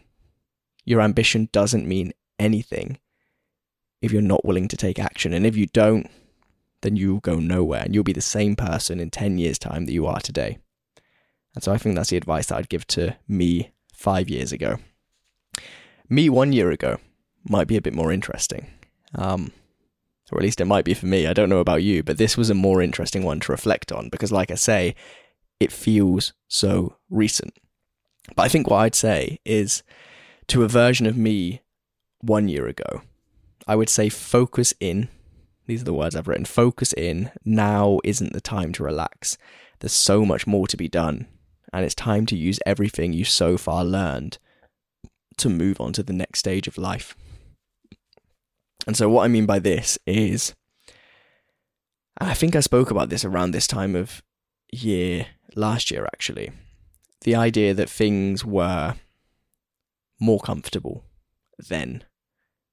Your 0.84 1.00
ambition 1.00 1.48
doesn't 1.50 1.88
mean 1.88 2.12
anything 2.38 2.98
if 4.02 4.12
you're 4.12 4.20
not 4.20 4.44
willing 4.44 4.68
to 4.68 4.76
take 4.76 4.98
action. 4.98 5.32
And 5.32 5.46
if 5.46 5.56
you 5.56 5.64
don't, 5.66 6.10
then 6.82 6.94
you'll 6.94 7.20
go 7.20 7.36
nowhere 7.36 7.82
and 7.82 7.94
you'll 7.94 8.04
be 8.04 8.12
the 8.12 8.20
same 8.20 8.54
person 8.54 9.00
in 9.00 9.08
10 9.08 9.38
years' 9.38 9.58
time 9.58 9.86
that 9.86 9.92
you 9.92 10.06
are 10.06 10.20
today. 10.20 10.58
And 11.54 11.64
so 11.64 11.72
I 11.72 11.78
think 11.78 11.94
that's 11.94 12.10
the 12.10 12.18
advice 12.18 12.46
that 12.46 12.58
I'd 12.58 12.68
give 12.68 12.86
to 12.88 13.16
me 13.26 13.72
five 13.94 14.28
years 14.28 14.52
ago. 14.52 14.76
Me 16.10 16.28
one 16.28 16.52
year 16.52 16.70
ago 16.70 16.98
might 17.48 17.66
be 17.66 17.78
a 17.78 17.82
bit 17.82 17.94
more 17.94 18.12
interesting. 18.12 18.66
Um, 19.14 19.52
or 20.30 20.38
at 20.38 20.44
least 20.44 20.60
it 20.60 20.66
might 20.66 20.84
be 20.84 20.94
for 20.94 21.06
me. 21.06 21.26
I 21.26 21.32
don't 21.32 21.48
know 21.48 21.58
about 21.58 21.82
you, 21.82 22.02
but 22.02 22.18
this 22.18 22.36
was 22.36 22.50
a 22.50 22.54
more 22.54 22.82
interesting 22.82 23.22
one 23.22 23.40
to 23.40 23.52
reflect 23.52 23.92
on 23.92 24.08
because, 24.08 24.32
like 24.32 24.50
I 24.50 24.54
say, 24.54 24.94
it 25.58 25.72
feels 25.72 26.32
so 26.48 26.96
recent. 27.10 27.54
But 28.36 28.44
I 28.44 28.48
think 28.48 28.68
what 28.68 28.78
I'd 28.78 28.94
say 28.94 29.40
is 29.44 29.82
to 30.48 30.64
a 30.64 30.68
version 30.68 31.06
of 31.06 31.16
me 31.16 31.62
one 32.20 32.48
year 32.48 32.66
ago, 32.66 33.02
I 33.66 33.76
would 33.76 33.88
say 33.88 34.08
focus 34.08 34.74
in. 34.80 35.08
These 35.66 35.82
are 35.82 35.86
the 35.86 35.94
words 35.94 36.16
I've 36.16 36.28
written. 36.28 36.44
Focus 36.44 36.92
in. 36.92 37.30
Now 37.44 38.00
isn't 38.04 38.32
the 38.32 38.40
time 38.40 38.72
to 38.74 38.82
relax. 38.82 39.38
There's 39.78 39.92
so 39.92 40.24
much 40.24 40.46
more 40.46 40.66
to 40.66 40.76
be 40.76 40.88
done, 40.88 41.26
and 41.72 41.84
it's 41.84 41.94
time 41.94 42.26
to 42.26 42.36
use 42.36 42.58
everything 42.66 43.12
you 43.12 43.24
so 43.24 43.56
far 43.56 43.84
learned 43.84 44.38
to 45.38 45.48
move 45.48 45.80
on 45.80 45.92
to 45.94 46.02
the 46.02 46.12
next 46.12 46.40
stage 46.40 46.66
of 46.66 46.76
life. 46.76 47.16
And 48.86 48.96
so, 48.96 49.08
what 49.08 49.24
I 49.24 49.28
mean 49.28 49.46
by 49.46 49.58
this 49.58 49.98
is, 50.06 50.54
I 52.18 52.34
think 52.34 52.56
I 52.56 52.60
spoke 52.60 52.90
about 52.90 53.08
this 53.08 53.24
around 53.24 53.50
this 53.50 53.66
time 53.66 53.94
of 53.94 54.22
year 54.72 55.26
last 55.54 55.90
year, 55.90 56.04
actually. 56.06 56.50
The 57.22 57.34
idea 57.34 57.74
that 57.74 57.90
things 57.90 58.44
were 58.44 58.94
more 60.18 60.40
comfortable 60.40 61.04
then 61.68 62.04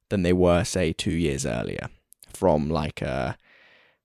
than 0.10 0.24
they 0.24 0.34
were, 0.34 0.64
say, 0.64 0.94
two 0.94 1.12
years 1.12 1.46
earlier, 1.46 1.90
from 2.34 2.70
like 2.70 3.02
uh, 3.02 3.34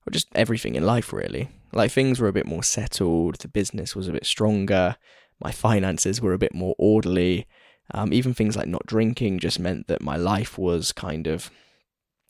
or 0.05 0.11
just 0.11 0.27
everything 0.35 0.75
in 0.75 0.85
life, 0.85 1.13
really. 1.13 1.49
Like 1.71 1.91
things 1.91 2.19
were 2.19 2.27
a 2.27 2.33
bit 2.33 2.45
more 2.45 2.63
settled, 2.63 3.35
the 3.39 3.47
business 3.47 3.95
was 3.95 4.07
a 4.07 4.11
bit 4.11 4.25
stronger, 4.25 4.97
my 5.41 5.51
finances 5.51 6.21
were 6.21 6.33
a 6.33 6.37
bit 6.39 6.53
more 6.53 6.75
orderly. 6.77 7.47
Um, 7.91 8.13
even 8.13 8.33
things 8.33 8.55
like 8.55 8.67
not 8.67 8.85
drinking 8.85 9.39
just 9.39 9.59
meant 9.59 9.87
that 9.87 10.01
my 10.01 10.15
life 10.15 10.57
was 10.57 10.91
kind 10.91 11.27
of 11.27 11.51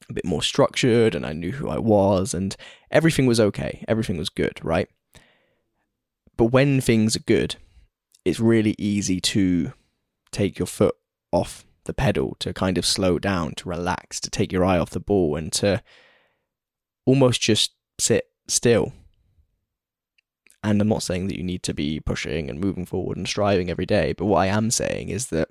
a 0.09 0.13
bit 0.13 0.25
more 0.25 0.43
structured 0.43 1.15
and 1.15 1.25
I 1.25 1.33
knew 1.33 1.51
who 1.51 1.69
I 1.69 1.79
was 1.79 2.33
and 2.33 2.55
everything 2.91 3.25
was 3.25 3.39
okay. 3.39 3.83
Everything 3.87 4.17
was 4.17 4.29
good, 4.29 4.59
right? 4.63 4.87
But 6.37 6.45
when 6.45 6.81
things 6.81 7.15
are 7.15 7.21
good, 7.21 7.55
it's 8.25 8.39
really 8.39 8.75
easy 8.77 9.19
to 9.21 9.73
take 10.31 10.57
your 10.57 10.65
foot 10.65 10.95
off 11.31 11.65
the 11.85 11.93
pedal, 11.93 12.35
to 12.39 12.53
kind 12.53 12.77
of 12.77 12.85
slow 12.85 13.19
down, 13.19 13.55
to 13.55 13.69
relax, 13.69 14.19
to 14.21 14.29
take 14.29 14.51
your 14.51 14.63
eye 14.63 14.77
off 14.77 14.91
the 14.91 14.99
ball 14.99 15.35
and 15.35 15.51
to 15.53 15.81
almost 17.05 17.41
just 17.41 17.73
sit 17.99 18.25
still. 18.47 18.93
And 20.63 20.81
I'm 20.81 20.87
not 20.87 21.03
saying 21.03 21.27
that 21.27 21.37
you 21.37 21.43
need 21.43 21.61
to 21.63 21.73
be 21.73 21.99
pushing 21.99 22.49
and 22.49 22.59
moving 22.59 22.85
forward 22.85 23.17
and 23.17 23.27
striving 23.27 23.69
every 23.69 23.85
day, 23.85 24.13
but 24.13 24.25
what 24.25 24.37
I 24.39 24.47
am 24.47 24.71
saying 24.71 25.09
is 25.09 25.27
that 25.27 25.49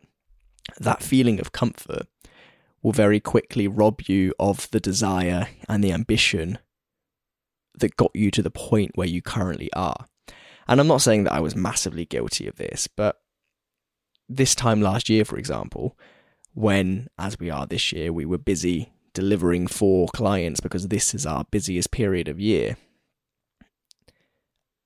that 0.78 1.02
feeling 1.02 1.38
of 1.38 1.52
comfort 1.52 2.06
will 2.82 2.92
very 2.92 3.20
quickly 3.20 3.68
rob 3.68 4.02
you 4.02 4.34
of 4.38 4.70
the 4.70 4.80
desire 4.80 5.48
and 5.68 5.82
the 5.82 5.92
ambition 5.92 6.58
that 7.78 7.96
got 7.96 8.10
you 8.14 8.30
to 8.30 8.42
the 8.42 8.50
point 8.50 8.92
where 8.94 9.06
you 9.06 9.22
currently 9.22 9.72
are. 9.72 10.06
And 10.68 10.80
I'm 10.80 10.86
not 10.86 11.02
saying 11.02 11.24
that 11.24 11.32
I 11.32 11.40
was 11.40 11.56
massively 11.56 12.04
guilty 12.04 12.46
of 12.46 12.56
this, 12.56 12.88
but 12.88 13.20
this 14.28 14.54
time 14.54 14.80
last 14.80 15.08
year, 15.08 15.24
for 15.24 15.36
example, 15.36 15.96
when, 16.54 17.08
as 17.18 17.38
we 17.38 17.50
are 17.50 17.66
this 17.66 17.92
year, 17.92 18.12
we 18.12 18.24
were 18.24 18.38
busy 18.38 18.92
delivering 19.14 19.66
for 19.66 20.08
clients 20.08 20.60
because 20.60 20.88
this 20.88 21.14
is 21.14 21.26
our 21.26 21.44
busiest 21.50 21.90
period 21.90 22.28
of 22.28 22.40
year, 22.40 22.76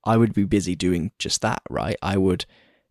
I 0.04 0.16
would 0.16 0.32
be 0.32 0.44
busy 0.44 0.76
doing 0.76 1.12
just 1.18 1.42
that, 1.42 1.62
right? 1.68 1.96
I 2.00 2.16
would 2.16 2.46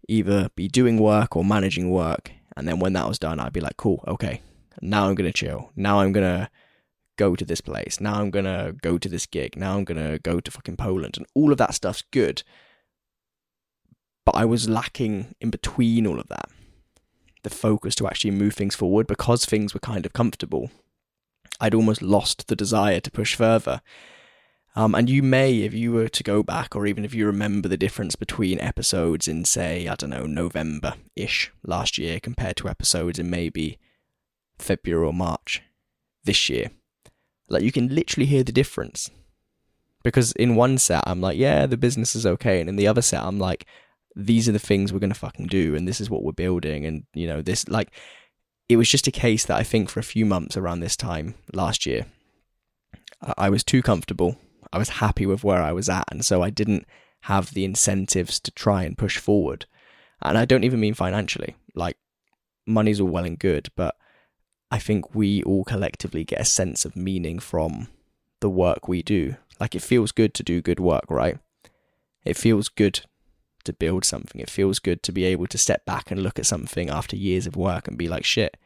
either 0.07 0.49
be 0.55 0.67
doing 0.67 0.99
work 0.99 1.35
or 1.35 1.43
managing 1.43 1.89
work. 1.89 2.31
And 2.57 2.67
then 2.67 2.79
when 2.79 2.93
that 2.93 3.07
was 3.07 3.19
done, 3.19 3.39
I'd 3.39 3.53
be 3.53 3.61
like, 3.61 3.77
cool, 3.77 4.03
okay, 4.07 4.41
now 4.81 5.07
I'm 5.07 5.15
going 5.15 5.31
to 5.31 5.37
chill. 5.37 5.71
Now 5.75 5.99
I'm 5.99 6.11
going 6.11 6.25
to 6.25 6.49
go 7.17 7.35
to 7.35 7.45
this 7.45 7.61
place. 7.61 7.99
Now 8.01 8.15
I'm 8.15 8.31
going 8.31 8.45
to 8.45 8.75
go 8.81 8.97
to 8.97 9.09
this 9.09 9.25
gig. 9.25 9.55
Now 9.57 9.77
I'm 9.77 9.83
going 9.85 10.03
to 10.03 10.19
go 10.19 10.39
to 10.39 10.51
fucking 10.51 10.77
Poland. 10.77 11.17
And 11.17 11.25
all 11.33 11.51
of 11.51 11.57
that 11.57 11.73
stuff's 11.73 12.03
good. 12.11 12.43
But 14.25 14.35
I 14.35 14.45
was 14.45 14.67
lacking 14.67 15.35
in 15.39 15.49
between 15.49 16.07
all 16.07 16.19
of 16.19 16.27
that 16.29 16.49
the 17.45 17.49
focus 17.49 17.95
to 17.95 18.07
actually 18.07 18.31
move 18.31 18.55
things 18.55 18.75
forward 18.75 19.07
because 19.07 19.45
things 19.45 19.73
were 19.73 19.79
kind 19.79 20.05
of 20.05 20.11
comfortable. 20.11 20.71
I'd 21.61 21.75
almost 21.75 22.01
lost 22.01 22.47
the 22.47 22.55
desire 22.55 22.99
to 22.99 23.11
push 23.11 23.35
further. 23.35 23.81
Um, 24.75 24.93
and 24.93 25.09
you 25.09 25.23
may, 25.23 25.59
if 25.59 25.73
you 25.73 25.93
were 25.93 26.09
to 26.09 26.23
go 26.23 26.43
back, 26.43 26.75
or 26.75 26.85
even 26.85 27.05
if 27.05 27.13
you 27.13 27.25
remember 27.25 27.69
the 27.69 27.77
difference 27.77 28.17
between 28.17 28.59
episodes 28.59 29.25
in, 29.25 29.45
say, 29.45 29.87
I 29.87 29.95
don't 29.95 30.09
know, 30.09 30.25
November 30.25 30.95
ish 31.15 31.53
last 31.63 31.97
year 31.97 32.19
compared 32.19 32.57
to 32.57 32.67
episodes 32.67 33.17
in 33.17 33.29
maybe 33.29 33.79
February 34.57 35.05
or 35.07 35.13
March 35.13 35.61
this 36.23 36.49
year. 36.49 36.71
Like 37.49 37.63
you 37.63 37.71
can 37.71 37.93
literally 37.93 38.25
hear 38.25 38.43
the 38.43 38.51
difference. 38.51 39.09
Because 40.03 40.33
in 40.33 40.55
one 40.55 40.77
set, 40.77 41.03
I'm 41.07 41.19
like, 41.19 41.35
yeah, 41.35 41.65
the 41.65 41.77
business 41.77 42.15
is 42.15 42.27
okay. 42.27 42.59
And 42.59 42.69
in 42.69 42.75
the 42.75 42.87
other 42.87 43.01
set, 43.01 43.23
I'm 43.23 43.39
like, 43.39 43.65
these 44.15 44.47
are 44.47 44.51
the 44.51 44.59
things 44.59 44.93
we're 44.93 44.99
going 44.99 45.11
to 45.11 45.19
fucking 45.19 45.47
do. 45.47 45.75
And 45.75 45.87
this 45.87 45.99
is 45.99 46.11
what 46.11 46.23
we're 46.23 46.31
building. 46.31 46.85
And, 46.85 47.05
you 47.15 47.25
know, 47.25 47.41
this, 47.41 47.67
like, 47.67 47.89
it 48.69 48.77
was 48.77 48.87
just 48.87 49.07
a 49.07 49.11
case 49.11 49.45
that 49.45 49.57
I 49.57 49.63
think 49.63 49.89
for 49.89 49.99
a 49.99 50.03
few 50.03 50.23
months 50.23 50.55
around 50.55 50.79
this 50.79 50.95
time 50.95 51.33
last 51.53 51.87
year, 51.87 52.05
I 53.35 53.49
was 53.49 53.63
too 53.63 53.81
comfortable. 53.81 54.37
I 54.71 54.77
was 54.77 54.89
happy 54.89 55.25
with 55.25 55.43
where 55.43 55.63
I 55.63 55.71
was 55.71 55.89
at. 55.89 56.05
And 56.11 56.23
so 56.23 56.43
I 56.43 56.51
didn't 56.51 56.85
have 57.21 57.55
the 57.55 57.65
incentives 57.65 58.39
to 58.41 58.51
try 58.51 58.83
and 58.83 58.95
push 58.95 59.17
forward. 59.17 59.65
And 60.21 60.37
I 60.37 60.45
don't 60.45 60.63
even 60.63 60.79
mean 60.79 60.93
financially. 60.93 61.55
Like, 61.73 61.97
money's 62.67 63.01
all 63.01 63.09
well 63.09 63.25
and 63.25 63.39
good, 63.39 63.69
but 63.75 63.95
I 64.75 64.77
think 64.77 65.15
we 65.15 65.41
all 65.43 65.63
collectively 65.63 66.25
get 66.25 66.41
a 66.41 66.43
sense 66.43 66.83
of 66.83 66.97
meaning 66.97 67.39
from 67.39 67.87
the 68.41 68.49
work 68.49 68.89
we 68.89 69.01
do. 69.01 69.37
Like 69.57 69.73
it 69.73 69.81
feels 69.81 70.11
good 70.11 70.33
to 70.33 70.43
do 70.43 70.61
good 70.61 70.81
work, 70.81 71.05
right? 71.09 71.37
It 72.25 72.35
feels 72.35 72.67
good 72.67 72.99
to 73.63 73.71
build 73.71 74.03
something. 74.03 74.41
It 74.41 74.49
feels 74.49 74.79
good 74.79 75.01
to 75.03 75.13
be 75.13 75.23
able 75.23 75.47
to 75.47 75.57
step 75.57 75.85
back 75.85 76.11
and 76.11 76.21
look 76.21 76.37
at 76.37 76.45
something 76.45 76.89
after 76.89 77.15
years 77.15 77.47
of 77.47 77.55
work 77.55 77.87
and 77.87 77.97
be 77.97 78.09
like, 78.09 78.25
shit, 78.25 78.57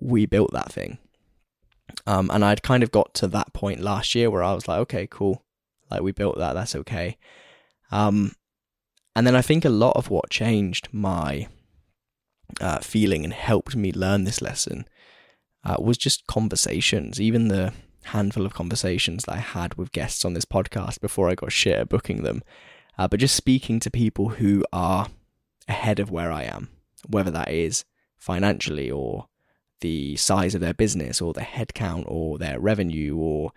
we 0.00 0.24
built 0.24 0.52
that 0.52 0.70
thing. 0.70 0.98
Um, 2.06 2.30
and 2.32 2.44
I'd 2.44 2.62
kind 2.62 2.84
of 2.84 2.92
got 2.92 3.12
to 3.14 3.26
that 3.26 3.52
point 3.52 3.80
last 3.80 4.14
year 4.14 4.30
where 4.30 4.44
I 4.44 4.52
was 4.52 4.68
like, 4.68 4.78
okay, 4.82 5.08
cool. 5.10 5.42
Like 5.90 6.02
we 6.02 6.12
built 6.12 6.38
that, 6.38 6.52
that's 6.52 6.76
okay. 6.76 7.18
Um, 7.90 8.36
and 9.16 9.26
then 9.26 9.34
I 9.34 9.42
think 9.42 9.64
a 9.64 9.68
lot 9.68 9.96
of 9.96 10.10
what 10.10 10.30
changed 10.30 10.90
my 10.92 11.48
uh, 12.60 12.78
feeling 12.78 13.24
and 13.24 13.32
helped 13.32 13.74
me 13.74 13.90
learn 13.90 14.22
this 14.22 14.40
lesson 14.40 14.84
uh, 15.64 15.76
was 15.78 15.96
just 15.96 16.26
conversations, 16.26 17.20
even 17.20 17.48
the 17.48 17.72
handful 18.04 18.44
of 18.44 18.54
conversations 18.54 19.24
that 19.24 19.34
I 19.34 19.38
had 19.38 19.74
with 19.74 19.92
guests 19.92 20.24
on 20.24 20.34
this 20.34 20.44
podcast 20.44 21.00
before 21.00 21.28
I 21.28 21.34
got 21.34 21.52
shit 21.52 21.78
at 21.78 21.88
booking 21.88 22.22
them. 22.22 22.42
Uh, 22.98 23.08
but 23.08 23.20
just 23.20 23.34
speaking 23.34 23.80
to 23.80 23.90
people 23.90 24.30
who 24.30 24.64
are 24.72 25.08
ahead 25.66 25.98
of 25.98 26.10
where 26.10 26.30
I 26.30 26.42
am, 26.44 26.68
whether 27.08 27.30
that 27.30 27.50
is 27.50 27.84
financially 28.16 28.90
or 28.90 29.26
the 29.80 30.16
size 30.16 30.54
of 30.54 30.60
their 30.60 30.74
business 30.74 31.20
or 31.20 31.32
their 31.32 31.44
headcount 31.44 32.04
or 32.06 32.38
their 32.38 32.60
revenue 32.60 33.16
or 33.16 33.52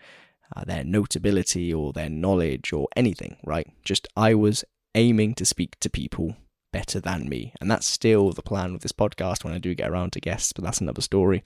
uh, 0.56 0.64
their 0.66 0.84
notability 0.84 1.74
or 1.74 1.94
their 1.94 2.10
knowledge 2.10 2.74
or 2.74 2.88
anything, 2.96 3.38
right? 3.44 3.68
Just 3.84 4.08
I 4.16 4.34
was 4.34 4.64
aiming 4.96 5.36
to 5.36 5.46
speak 5.46 5.80
to 5.82 5.90
people 5.90 6.36
better 6.72 7.00
than 7.00 7.30
me. 7.30 7.54
And 7.62 7.70
that's 7.70 7.88
still 7.88 8.32
the 8.32 8.42
plan 8.42 8.74
with 8.74 8.82
this 8.82 8.92
podcast 8.92 9.44
when 9.44 9.54
I 9.54 9.60
do 9.60 9.76
get 9.76 9.90
around 9.90 10.14
to 10.14 10.20
guests, 10.20 10.54
but 10.54 10.64
that's 10.64 10.82
another 10.82 11.02
story. 11.02 11.44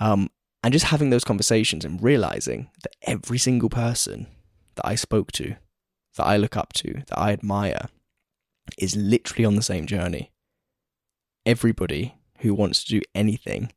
Um, 0.00 0.30
and 0.62 0.72
just 0.72 0.86
having 0.86 1.10
those 1.10 1.24
conversations 1.24 1.84
and 1.84 2.02
realizing 2.02 2.70
that 2.82 2.96
every 3.02 3.38
single 3.38 3.68
person 3.68 4.26
that 4.76 4.86
I 4.86 4.94
spoke 4.94 5.30
to, 5.32 5.56
that 6.16 6.24
I 6.24 6.36
look 6.36 6.56
up 6.56 6.72
to, 6.74 7.02
that 7.06 7.18
I 7.18 7.32
admire, 7.32 7.88
is 8.78 8.96
literally 8.96 9.44
on 9.44 9.56
the 9.56 9.62
same 9.62 9.86
journey. 9.86 10.32
Everybody 11.44 12.14
who 12.38 12.54
wants 12.54 12.82
to 12.84 12.98
do 12.98 13.02
anything 13.14 13.72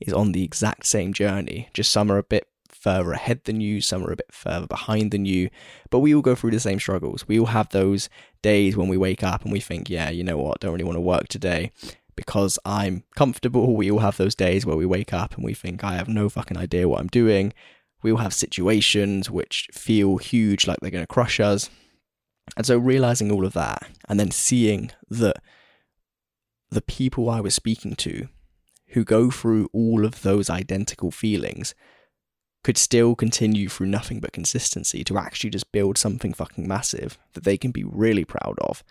is 0.00 0.12
on 0.12 0.32
the 0.32 0.42
exact 0.42 0.86
same 0.86 1.12
journey, 1.12 1.68
just 1.72 1.92
some 1.92 2.10
are 2.10 2.18
a 2.18 2.24
bit 2.24 2.48
further 2.68 3.12
ahead 3.12 3.42
than 3.44 3.60
you, 3.60 3.80
some 3.80 4.04
are 4.04 4.12
a 4.12 4.16
bit 4.16 4.32
further 4.32 4.66
behind 4.66 5.12
than 5.12 5.24
you, 5.24 5.48
but 5.88 6.00
we 6.00 6.14
all 6.14 6.20
go 6.20 6.34
through 6.34 6.50
the 6.50 6.60
same 6.60 6.80
struggles. 6.80 7.26
We 7.28 7.38
all 7.38 7.46
have 7.46 7.68
those 7.68 8.08
days 8.42 8.76
when 8.76 8.88
we 8.88 8.96
wake 8.96 9.22
up 9.22 9.44
and 9.44 9.52
we 9.52 9.60
think, 9.60 9.88
yeah, 9.88 10.10
you 10.10 10.24
know 10.24 10.36
what, 10.36 10.60
don't 10.60 10.72
really 10.72 10.84
want 10.84 10.96
to 10.96 11.00
work 11.00 11.28
today 11.28 11.70
because 12.16 12.58
I'm 12.64 13.04
comfortable. 13.16 13.76
We 13.76 13.90
all 13.90 14.00
have 14.00 14.16
those 14.16 14.34
days 14.34 14.64
where 14.64 14.76
we 14.76 14.86
wake 14.86 15.12
up 15.12 15.34
and 15.34 15.44
we 15.44 15.54
think, 15.54 15.84
I 15.84 15.94
have 15.94 16.08
no 16.08 16.28
fucking 16.28 16.56
idea 16.56 16.88
what 16.88 17.00
I'm 17.00 17.08
doing. 17.08 17.52
We 18.02 18.12
all 18.12 18.18
have 18.18 18.34
situations 18.34 19.30
which 19.30 19.68
feel 19.72 20.18
huge, 20.18 20.66
like 20.66 20.78
they're 20.80 20.90
going 20.90 21.02
to 21.02 21.12
crush 21.12 21.40
us. 21.40 21.70
And 22.56 22.66
so 22.66 22.76
realizing 22.78 23.30
all 23.30 23.46
of 23.46 23.54
that 23.54 23.88
and 24.08 24.20
then 24.20 24.30
seeing 24.30 24.90
that 25.08 25.36
the 26.70 26.82
people 26.82 27.30
I 27.30 27.40
was 27.40 27.54
speaking 27.54 27.94
to 27.96 28.28
who 28.88 29.04
go 29.04 29.30
through 29.30 29.68
all 29.72 30.04
of 30.04 30.22
those 30.22 30.50
identical 30.50 31.10
feelings 31.10 31.74
could 32.62 32.78
still 32.78 33.14
continue 33.14 33.68
through 33.68 33.86
nothing 33.86 34.20
but 34.20 34.32
consistency 34.32 35.04
to 35.04 35.18
actually 35.18 35.50
just 35.50 35.72
build 35.72 35.98
something 35.98 36.32
fucking 36.32 36.66
massive 36.66 37.18
that 37.34 37.44
they 37.44 37.56
can 37.56 37.70
be 37.70 37.84
really 37.84 38.24
proud 38.24 38.56
of. 38.60 38.82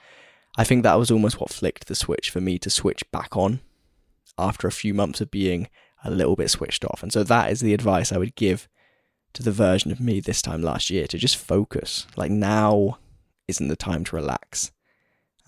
I 0.57 0.63
think 0.63 0.83
that 0.83 0.99
was 0.99 1.09
almost 1.09 1.39
what 1.39 1.49
flicked 1.49 1.87
the 1.87 1.95
switch 1.95 2.29
for 2.29 2.39
me 2.39 2.59
to 2.59 2.69
switch 2.69 3.03
back 3.11 3.35
on 3.35 3.61
after 4.37 4.67
a 4.67 4.71
few 4.71 4.93
months 4.93 5.19
of 5.21 5.31
being 5.31 5.67
a 6.03 6.11
little 6.11 6.35
bit 6.35 6.49
switched 6.49 6.85
off. 6.85 7.01
And 7.01 7.11
so 7.11 7.23
that 7.23 7.51
is 7.51 7.59
the 7.59 7.73
advice 7.73 8.11
I 8.11 8.17
would 8.17 8.35
give 8.35 8.67
to 9.33 9.41
the 9.41 9.51
version 9.51 9.91
of 9.91 9.99
me 9.99 10.19
this 10.19 10.41
time 10.41 10.61
last 10.61 10.89
year 10.89 11.07
to 11.07 11.17
just 11.17 11.37
focus. 11.37 12.05
Like 12.15 12.31
now 12.31 12.99
isn't 13.47 13.67
the 13.67 13.75
time 13.75 14.03
to 14.05 14.15
relax. 14.15 14.71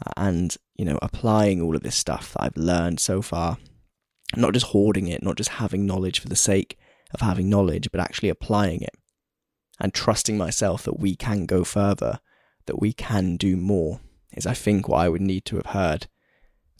Uh, 0.05 0.11
and, 0.17 0.57
you 0.75 0.85
know, 0.85 0.97
applying 1.01 1.61
all 1.61 1.75
of 1.75 1.83
this 1.83 1.95
stuff 1.95 2.33
that 2.33 2.43
I've 2.43 2.57
learned 2.57 2.99
so 2.99 3.21
far, 3.21 3.57
not 4.35 4.53
just 4.53 4.67
hoarding 4.67 5.07
it, 5.07 5.23
not 5.23 5.37
just 5.37 5.51
having 5.51 5.85
knowledge 5.85 6.19
for 6.19 6.27
the 6.27 6.35
sake 6.35 6.77
of 7.13 7.21
having 7.21 7.49
knowledge, 7.49 7.89
but 7.91 8.01
actually 8.01 8.29
applying 8.29 8.81
it 8.81 8.95
and 9.79 9.93
trusting 9.93 10.37
myself 10.37 10.83
that 10.83 10.99
we 10.99 11.15
can 11.15 11.45
go 11.45 11.63
further, 11.63 12.19
that 12.65 12.81
we 12.81 12.91
can 12.91 13.37
do 13.37 13.55
more, 13.55 13.99
is 14.35 14.45
I 14.45 14.53
think 14.53 14.87
what 14.87 14.99
I 14.99 15.09
would 15.09 15.21
need 15.21 15.45
to 15.45 15.55
have 15.57 15.67
heard 15.67 16.07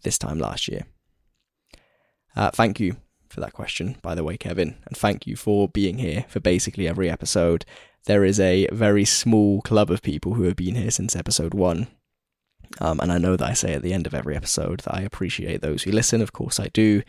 this 0.03 0.17
time 0.17 0.39
last 0.39 0.67
year. 0.67 0.85
Uh, 2.35 2.51
thank 2.51 2.79
you 2.79 2.97
for 3.29 3.39
that 3.39 3.53
question, 3.53 3.97
by 4.01 4.15
the 4.15 4.23
way, 4.23 4.37
Kevin, 4.37 4.75
and 4.85 4.95
thank 4.95 5.25
you 5.25 5.35
for 5.35 5.67
being 5.69 5.97
here 5.97 6.25
for 6.27 6.39
basically 6.39 6.87
every 6.87 7.09
episode. 7.09 7.65
There 8.05 8.23
is 8.23 8.39
a 8.39 8.67
very 8.71 9.05
small 9.05 9.61
club 9.61 9.89
of 9.89 10.01
people 10.01 10.35
who 10.35 10.43
have 10.43 10.55
been 10.55 10.75
here 10.75 10.91
since 10.91 11.15
episode 11.15 11.53
one. 11.53 11.87
Um, 12.79 12.99
and 12.99 13.11
I 13.11 13.17
know 13.17 13.35
that 13.35 13.49
I 13.49 13.53
say 13.53 13.73
at 13.73 13.81
the 13.81 13.93
end 13.93 14.05
of 14.05 14.13
every 14.13 14.35
episode 14.35 14.81
that 14.81 14.95
I 14.95 15.01
appreciate 15.01 15.61
those 15.61 15.83
who 15.83 15.91
listen. 15.91 16.21
Of 16.21 16.33
course, 16.33 16.59
I 16.59 16.67
do. 16.67 17.03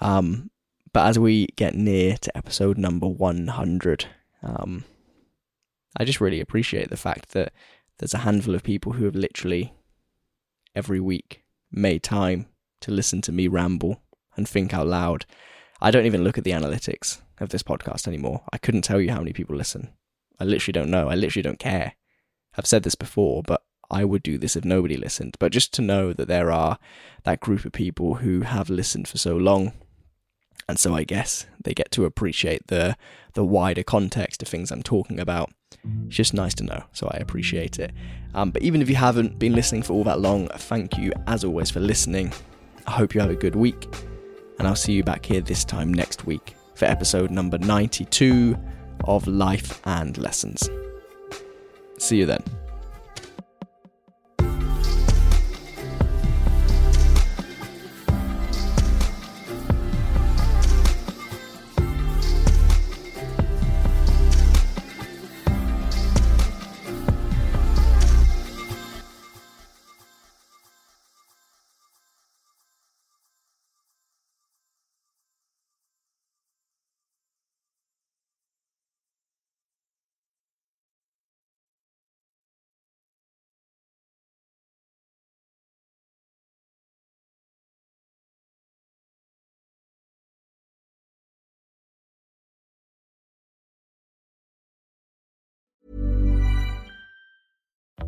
Um, 0.00 0.50
but 0.92 1.06
as 1.06 1.18
we 1.18 1.46
get 1.56 1.74
near 1.74 2.16
to 2.18 2.36
episode 2.36 2.78
number 2.78 3.06
100, 3.06 4.06
um, 4.42 4.84
I 5.96 6.04
just 6.04 6.20
really 6.20 6.40
appreciate 6.40 6.90
the 6.90 6.96
fact 6.96 7.30
that 7.30 7.52
there's 8.02 8.14
a 8.14 8.18
handful 8.18 8.56
of 8.56 8.64
people 8.64 8.94
who 8.94 9.04
have 9.04 9.14
literally 9.14 9.72
every 10.74 10.98
week 10.98 11.44
made 11.70 12.02
time 12.02 12.46
to 12.80 12.90
listen 12.90 13.22
to 13.22 13.30
me 13.30 13.46
ramble 13.46 14.02
and 14.36 14.48
think 14.48 14.74
out 14.74 14.88
loud. 14.88 15.24
I 15.80 15.92
don't 15.92 16.06
even 16.06 16.24
look 16.24 16.36
at 16.36 16.42
the 16.42 16.50
analytics 16.50 17.20
of 17.38 17.50
this 17.50 17.62
podcast 17.62 18.08
anymore. 18.08 18.42
I 18.52 18.58
couldn't 18.58 18.82
tell 18.82 19.00
you 19.00 19.12
how 19.12 19.18
many 19.18 19.32
people 19.32 19.54
listen. 19.54 19.92
I 20.40 20.44
literally 20.44 20.72
don't 20.72 20.90
know. 20.90 21.10
I 21.10 21.14
literally 21.14 21.44
don't 21.44 21.60
care. 21.60 21.94
I've 22.58 22.66
said 22.66 22.82
this 22.82 22.96
before, 22.96 23.40
but 23.44 23.62
I 23.88 24.04
would 24.04 24.24
do 24.24 24.36
this 24.36 24.56
if 24.56 24.64
nobody 24.64 24.96
listened. 24.96 25.36
But 25.38 25.52
just 25.52 25.72
to 25.74 25.80
know 25.80 26.12
that 26.12 26.26
there 26.26 26.50
are 26.50 26.80
that 27.22 27.38
group 27.38 27.64
of 27.64 27.70
people 27.70 28.16
who 28.16 28.40
have 28.40 28.68
listened 28.68 29.06
for 29.06 29.18
so 29.18 29.36
long 29.36 29.74
and 30.72 30.78
so 30.78 30.94
I 30.94 31.04
guess 31.04 31.44
they 31.62 31.74
get 31.74 31.90
to 31.90 32.06
appreciate 32.06 32.68
the 32.68 32.96
the 33.34 33.44
wider 33.44 33.82
context 33.82 34.40
of 34.40 34.48
things 34.48 34.70
I'm 34.70 34.82
talking 34.82 35.20
about. 35.20 35.50
It's 36.06 36.16
just 36.16 36.32
nice 36.32 36.54
to 36.54 36.64
know, 36.64 36.84
so 36.94 37.10
I 37.12 37.18
appreciate 37.18 37.78
it. 37.78 37.92
Um, 38.32 38.52
but 38.52 38.62
even 38.62 38.80
if 38.80 38.88
you 38.88 38.96
haven't 38.96 39.38
been 39.38 39.52
listening 39.54 39.82
for 39.82 39.92
all 39.92 40.04
that 40.04 40.20
long, 40.20 40.48
thank 40.48 40.96
you 40.96 41.12
as 41.26 41.44
always 41.44 41.70
for 41.70 41.80
listening. 41.80 42.32
I 42.86 42.92
hope 42.92 43.14
you 43.14 43.20
have 43.20 43.28
a 43.28 43.36
good 43.36 43.54
week, 43.54 43.86
and 44.58 44.66
I'll 44.66 44.74
see 44.74 44.94
you 44.94 45.04
back 45.04 45.26
here 45.26 45.42
this 45.42 45.62
time 45.62 45.92
next 45.92 46.24
week 46.24 46.54
for 46.74 46.86
episode 46.86 47.30
number 47.30 47.58
92 47.58 48.58
of 49.04 49.26
Life 49.26 49.82
and 49.84 50.16
Lessons. 50.16 50.70
See 51.98 52.16
you 52.16 52.24
then. 52.24 52.61